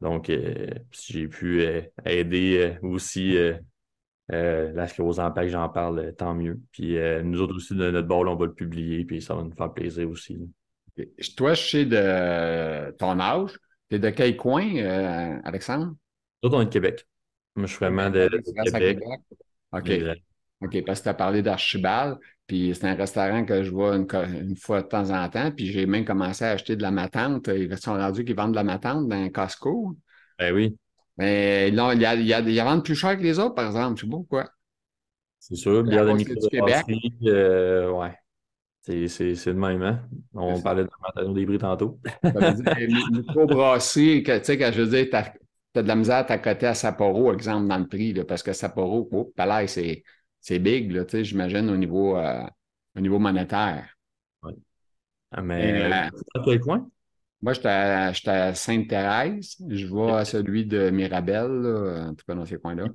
Donc, 0.00 0.30
euh, 0.30 0.68
si 0.92 1.12
j'ai 1.12 1.28
pu 1.28 1.62
euh, 1.62 1.82
aider 2.04 2.76
aussi 2.82 3.36
la 4.30 4.86
sclérose 4.86 5.20
en 5.20 5.30
plaques, 5.30 5.48
j'en 5.48 5.68
parle, 5.68 6.14
tant 6.16 6.34
mieux. 6.34 6.60
Puis 6.72 6.96
nous 7.24 7.40
autres 7.40 7.56
aussi, 7.56 7.74
de 7.74 7.90
notre 7.90 8.08
bord, 8.08 8.20
on 8.20 8.36
va 8.36 8.46
le 8.46 8.54
publier, 8.54 9.04
puis 9.04 9.20
ça 9.20 9.34
va 9.34 9.42
nous 9.42 9.54
faire 9.54 9.72
plaisir 9.72 10.08
aussi. 10.08 10.38
Toi, 11.36 11.54
je 11.54 11.62
sais 11.62 11.84
de 11.84 12.90
ton 12.98 13.18
âge. 13.18 13.58
Tu 13.88 13.96
es 13.96 13.98
de 13.98 14.10
quel 14.10 14.36
coin, 14.36 15.40
Alexandre? 15.44 15.94
Nous 16.42 16.50
on 16.50 16.60
est 16.60 16.66
de 16.66 16.70
Québec. 16.70 17.06
Moi, 17.56 17.66
je 17.66 17.72
suis 17.72 17.84
vraiment 17.84 18.10
de, 18.10 18.28
Québec. 18.64 18.98
OK. 19.72 19.90
OK, 20.62 20.84
parce 20.84 21.00
que 21.00 21.04
tu 21.04 21.08
as 21.08 21.14
parlé 21.14 21.42
d'Archibald, 21.42 22.18
puis 22.46 22.72
c'est 22.74 22.86
un 22.86 22.94
restaurant 22.94 23.44
que 23.44 23.62
je 23.62 23.70
vois 23.70 23.96
une, 23.96 24.56
fois 24.56 24.82
de 24.82 24.88
temps 24.88 25.10
en 25.10 25.28
temps, 25.28 25.50
puis 25.50 25.66
j'ai 25.66 25.86
même 25.86 26.04
commencé 26.04 26.44
à 26.44 26.50
acheter 26.50 26.76
de 26.76 26.82
la 26.82 26.90
matante. 26.90 27.48
Ils 27.48 27.76
sont 27.78 27.94
rendus 27.94 28.24
qu'ils 28.24 28.36
vendent 28.36 28.52
de 28.52 28.56
la 28.56 28.64
matante 28.64 29.08
dans 29.08 29.16
un 29.16 29.30
Costco. 29.30 29.96
Ben 30.38 30.54
oui. 30.54 30.76
Mais 31.18 31.70
non, 31.70 31.92
il 31.92 32.00
y 32.00 32.06
a, 32.06 32.14
il 32.14 32.26
y 32.26 32.60
a, 32.60 32.64
vendent 32.64 32.84
plus 32.84 32.94
cher 32.94 33.16
que 33.16 33.22
les 33.22 33.38
autres, 33.38 33.54
par 33.54 33.66
exemple. 33.66 33.96
Je 33.96 34.04
sais 34.04 34.10
pas 34.10 34.16
pourquoi. 34.16 34.50
C'est 35.38 35.56
sûr, 35.56 35.82
bière 35.84 36.06
de 36.06 36.12
microbrasserie, 36.12 37.18
euh, 37.24 37.90
ouais. 37.90 38.14
C'est, 38.82 39.08
c'est, 39.08 39.34
c'est 39.34 39.50
le 39.50 39.58
même, 39.58 39.82
hein? 39.82 40.00
On 40.32 40.60
parlait 40.60 40.84
de 40.84 40.90
la 41.16 41.24
des 41.32 41.46
bris 41.46 41.58
tantôt. 41.58 41.98
microbrasserie, 43.10 44.22
tu 44.22 44.32
sais, 44.42 44.58
quand 44.58 44.70
je 44.72 44.82
veux 44.82 44.88
dire, 44.88 45.06
tu 45.10 45.16
as, 45.16 45.82
de 45.82 45.86
la 45.86 45.96
misère 45.96 46.24
à 46.28 46.38
côté 46.38 46.66
à 46.66 46.74
Sapporo, 46.74 47.32
exemple, 47.32 47.68
dans 47.68 47.78
le 47.78 47.86
prix, 47.86 48.12
là, 48.12 48.24
parce 48.24 48.42
que 48.42 48.52
Sapporo, 48.52 49.08
oh, 49.12 49.32
palais, 49.36 49.66
c'est 49.66 50.02
c'est 50.40 50.58
big, 50.58 50.90
là, 50.90 51.04
j'imagine, 51.12 51.68
au 51.68 51.76
niveau, 51.76 52.16
euh, 52.16 52.42
au 52.96 53.00
niveau 53.00 53.18
monétaire. 53.18 53.94
Oui. 54.42 54.54
Ah, 55.30 55.42
mais 55.42 55.82
euh, 55.82 56.08
à 56.34 56.40
quel 56.44 56.60
coin? 56.60 56.88
Moi, 57.42 57.54
j'étais 57.54 57.68
à, 57.68 58.54
Sainte-Thérèse. 58.54 59.56
Je 59.68 59.86
vais 59.86 60.12
à 60.12 60.24
celui 60.24 60.66
de 60.66 60.90
Mirabel, 60.90 61.50
en 62.08 62.14
tout 62.14 62.24
cas 62.26 62.34
dans 62.34 62.44
ces 62.44 62.58
coins-là. 62.58 62.86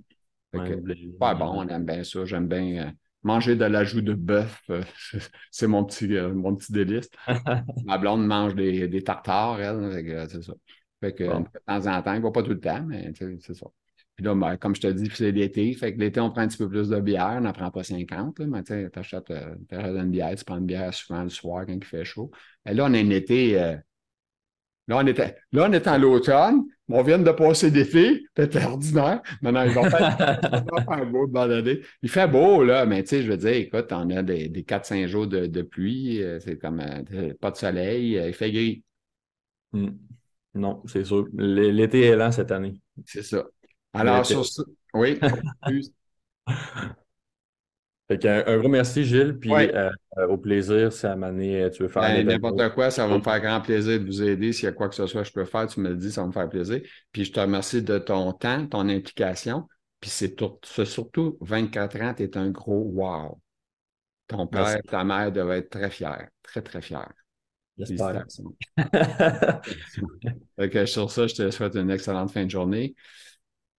pas 1.20 1.34
bon, 1.34 1.64
on 1.64 1.68
aime 1.68 1.86
bien 1.86 2.04
ça. 2.04 2.26
J'aime 2.26 2.48
bien 2.48 2.88
euh, 2.88 2.92
manger 3.24 3.56
de 3.56 3.66
l'ajout 3.66 4.02
de 4.02 4.14
bœuf. 4.14 4.62
c'est 5.52 5.68
mon 5.68 5.84
petit, 5.84 6.08
mon 6.08 6.56
petit 6.56 6.72
délice. 6.72 7.10
Ma 7.86 7.98
blonde 7.98 8.26
mange 8.26 8.56
des, 8.56 8.88
des 8.88 9.04
tartares, 9.04 9.60
elle. 9.60 10.28
C'est 10.30 10.44
ça. 10.44 10.54
Fait 11.02 11.14
que, 11.14 11.24
de 11.24 11.46
temps 11.66 11.88
en 11.88 12.02
temps, 12.02 12.14
il 12.14 12.20
ne 12.20 12.24
va 12.24 12.32
pas 12.32 12.44
tout 12.44 12.52
le 12.52 12.60
temps, 12.60 12.84
mais 12.84 13.12
c'est 13.16 13.54
ça. 13.54 13.68
Puis 14.16 14.24
là, 14.24 14.34
ben, 14.34 14.56
comme 14.56 14.74
je 14.76 14.82
te 14.82 14.88
dis, 14.88 15.10
c'est 15.14 15.32
l'été. 15.32 15.74
Fait 15.74 15.94
que 15.94 16.00
l'été, 16.00 16.22
on 16.22 16.32
prend 16.32 16.42
un 16.42 16.48
petit 16.48 16.58
peu 16.58 16.70
plus 16.70 16.88
de 16.88 17.00
bière. 17.02 17.36
On 17.38 17.42
n'en 17.42 17.52
prend 17.52 17.70
pas 17.70 17.84
50. 17.84 18.40
Là, 18.40 18.46
mais 18.46 18.64
tu 18.64 18.90
achètes 18.96 19.30
euh, 19.32 19.56
une 19.72 20.12
bière, 20.12 20.34
tu 20.36 20.46
prends 20.46 20.58
une 20.58 20.66
bière 20.66 20.94
souvent 20.94 21.24
le 21.24 21.30
soir 21.30 21.66
quand 21.66 21.74
il 21.74 21.84
fait 21.84 22.06
chaud. 22.06 22.32
Et 22.66 22.74
là, 22.74 22.86
on 22.86 22.94
a 22.94 22.98
un 22.98 23.10
été. 23.10 23.78
Euh, 24.90 24.94
là, 24.94 25.02
on 25.04 25.08
était, 25.08 25.36
là, 25.52 25.68
on 25.70 25.72
est 25.74 25.88
en 25.88 25.98
l'automne. 25.98 26.64
On 26.88 27.02
vient 27.02 27.18
de 27.18 27.32
passer 27.32 27.72
l'été. 27.72 28.26
C'était 28.38 28.64
ordinaire. 28.66 29.22
Maintenant, 29.42 29.64
il 29.64 29.72
va 29.72 29.90
faire, 29.90 30.18
faire 30.86 31.06
beau 31.08 31.28
de 31.28 31.82
Il 32.04 32.10
fait 32.10 32.28
beau, 32.28 32.64
là, 32.64 32.86
mais 32.86 33.02
tu 33.04 33.10
sais, 33.10 33.24
je 33.24 33.32
veux 33.32 33.38
dire, 33.38 33.54
écoute, 33.54 33.88
on 33.92 34.10
a 34.12 34.22
des, 34.22 34.50
des 34.50 34.64
4-5 34.64 35.08
jours 35.08 35.28
de, 35.28 35.48
de 35.48 35.62
pluie. 35.64 36.22
Euh, 36.22 36.40
c'est 36.40 36.58
comme 36.58 36.80
euh, 36.80 37.34
pas 37.42 37.52
de 37.52 37.58
soleil. 37.58 38.22
il 38.28 38.34
fait 38.34 38.52
gris. 38.52 38.84
Hmm. 39.74 39.90
Non, 40.54 40.84
c'est 40.86 41.04
sûr. 41.04 41.28
L'été 41.34 42.02
est 42.06 42.16
lent 42.16 42.32
cette 42.32 42.52
année. 42.52 42.80
C'est 43.06 43.24
ça. 43.24 43.44
Alors, 43.94 44.26
sur 44.26 44.46
ce, 44.46 44.62
oui. 44.94 45.20
Fait 48.08 48.24
un, 48.26 48.44
un, 48.46 48.58
gros 48.60 48.70
merci, 48.70 49.04
Gilles. 49.04 49.38
Puis 49.40 49.52
euh, 49.52 49.90
euh, 50.18 50.28
au 50.28 50.38
plaisir, 50.38 50.94
si 50.94 51.06
à 51.08 51.16
euh, 51.16 51.70
tu 51.72 51.84
veux 51.84 51.90
faire 51.90 52.04
ben, 52.04 52.28
N'importe 52.28 52.74
quoi, 52.74 52.92
ça 52.92 53.08
va 53.08 53.18
me 53.18 53.24
faire 53.24 53.40
grand 53.40 53.62
plaisir 53.62 54.00
de 54.00 54.06
vous 54.06 54.22
aider. 54.22 54.54
S'il 54.54 54.66
y 54.66 54.68
a 54.68 54.72
quoi 54.72 54.90
que 54.90 54.96
ce 54.96 55.08
soit 55.08 55.24
que 55.24 55.28
je 55.28 55.34
peux 55.34 55.46
faire, 55.46 55.66
tu 55.68 55.80
me 55.80 55.90
le 55.90 55.96
dis, 55.96 56.12
ça 56.12 56.22
va 56.22 56.28
me 56.28 56.32
faire 56.32 56.48
plaisir. 56.48 56.82
Puis 57.12 57.26
je 57.26 57.32
te 57.32 57.40
remercie 57.40 57.82
de 57.82 57.98
ton 57.98 58.32
temps, 58.34 58.68
ton 58.68 58.88
implication. 58.90 59.68
Puis 60.00 60.12
c'est 60.12 60.36
surtout 60.86 61.38
24 61.42 62.02
ans, 62.02 62.14
tu 62.14 62.24
es 62.24 62.38
un 62.38 62.50
gros 62.52 62.84
wow. 62.94 63.42
Ton 64.28 64.46
père, 64.48 64.82
ta 64.84 65.04
mère 65.04 65.32
devaient 65.32 65.60
être 65.60 65.70
très 65.70 65.90
fiers, 65.90 66.30
très, 66.44 66.62
très 66.62 66.82
fiers. 66.82 66.98
J'espère. 67.78 68.26
sur 70.88 71.12
ça, 71.12 71.28
je 71.28 71.36
te 71.36 71.52
souhaite 71.52 71.76
une 71.76 71.90
excellente 71.90 72.32
fin 72.32 72.46
de 72.46 72.50
journée. 72.50 72.96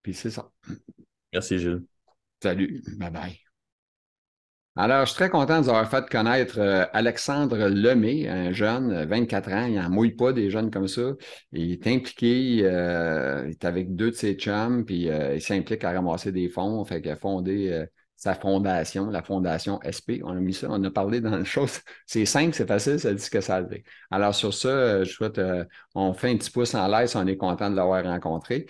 Puis 0.03 0.15
c'est 0.15 0.31
ça. 0.31 0.51
Merci, 1.33 1.59
Gilles. 1.59 1.85
Salut. 2.43 2.83
Bye 2.99 3.11
bye. 3.11 3.46
Alors, 4.79 5.07
je 5.07 5.13
suis 5.13 5.17
très 5.17 5.31
content 5.31 5.59
de 5.59 5.65
vous 5.65 5.71
avoir 5.71 5.89
fait 5.89 6.07
connaître 6.11 6.59
euh, 6.59 6.85
Alexandre 6.93 7.57
Lemay, 7.69 8.29
un 8.29 8.53
jeune, 8.53 9.07
24 9.07 9.51
ans. 9.53 9.65
Il 9.67 9.77
n'en 9.77 9.89
mouille 9.89 10.15
pas 10.15 10.35
des 10.35 10.51
jeunes 10.51 10.71
comme 10.71 10.87
ça. 10.87 11.13
Il 11.53 11.73
est 11.73 11.87
impliqué, 11.87 12.61
euh, 12.63 13.45
il 13.47 13.53
est 13.53 13.65
avec 13.65 13.95
deux 13.95 14.11
de 14.11 14.17
ses 14.17 14.35
chums, 14.35 14.85
puis 14.85 15.09
euh, 15.09 15.35
il 15.35 15.41
s'implique 15.41 15.83
à 15.83 15.93
ramasser 15.93 16.31
des 16.31 16.51
fonds. 16.51 16.85
Fait 16.85 17.01
qu'il 17.01 17.11
a 17.11 17.17
fondé 17.17 17.87
sa 18.17 18.35
fondation, 18.35 19.07
la 19.09 19.23
fondation 19.23 19.81
SP. 19.81 20.21
On 20.25 20.37
a 20.37 20.41
mis 20.41 20.53
ça, 20.53 20.67
on 20.71 20.85
a 20.85 20.91
parlé 20.91 21.23
dans 21.23 21.37
les 21.37 21.45
choses. 21.47 21.81
C'est 22.05 22.27
simple, 22.27 22.55
c'est 22.55 22.69
facile, 22.69 23.01
ça 23.01 23.15
dit 23.15 23.23
ce 23.23 23.31
que 23.31 23.41
ça 23.41 23.63
dire. 23.63 23.81
Alors, 24.11 24.35
sur 24.35 24.53
ça, 24.53 25.05
je 25.05 25.11
souhaite, 25.11 25.41
on 25.95 26.13
fait 26.13 26.31
un 26.31 26.37
petit 26.37 26.51
pouce 26.51 26.75
en 26.75 26.87
l'air 26.87 27.09
si 27.09 27.17
on 27.17 27.27
est 27.27 27.39
content 27.39 27.71
de 27.71 27.77
l'avoir 27.77 28.05
rencontré. 28.05 28.67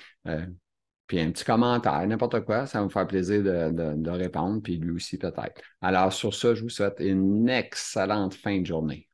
Puis 1.06 1.20
un 1.20 1.30
petit 1.30 1.44
commentaire, 1.44 2.04
n'importe 2.06 2.44
quoi, 2.44 2.66
ça 2.66 2.78
va 2.80 2.84
me 2.84 2.90
faire 2.90 3.06
plaisir 3.06 3.42
de, 3.42 4.10
répondre, 4.10 4.60
puis 4.62 4.76
lui 4.76 4.90
aussi 4.92 5.18
peut-être. 5.18 5.62
Alors 5.80 6.12
sur 6.12 6.34
ça, 6.34 6.54
je 6.54 6.62
vous 6.62 6.68
souhaite 6.68 6.96
une 6.98 7.48
excellente 7.48 8.34
fin 8.34 8.60
de 8.60 8.66
journée. 8.66 9.08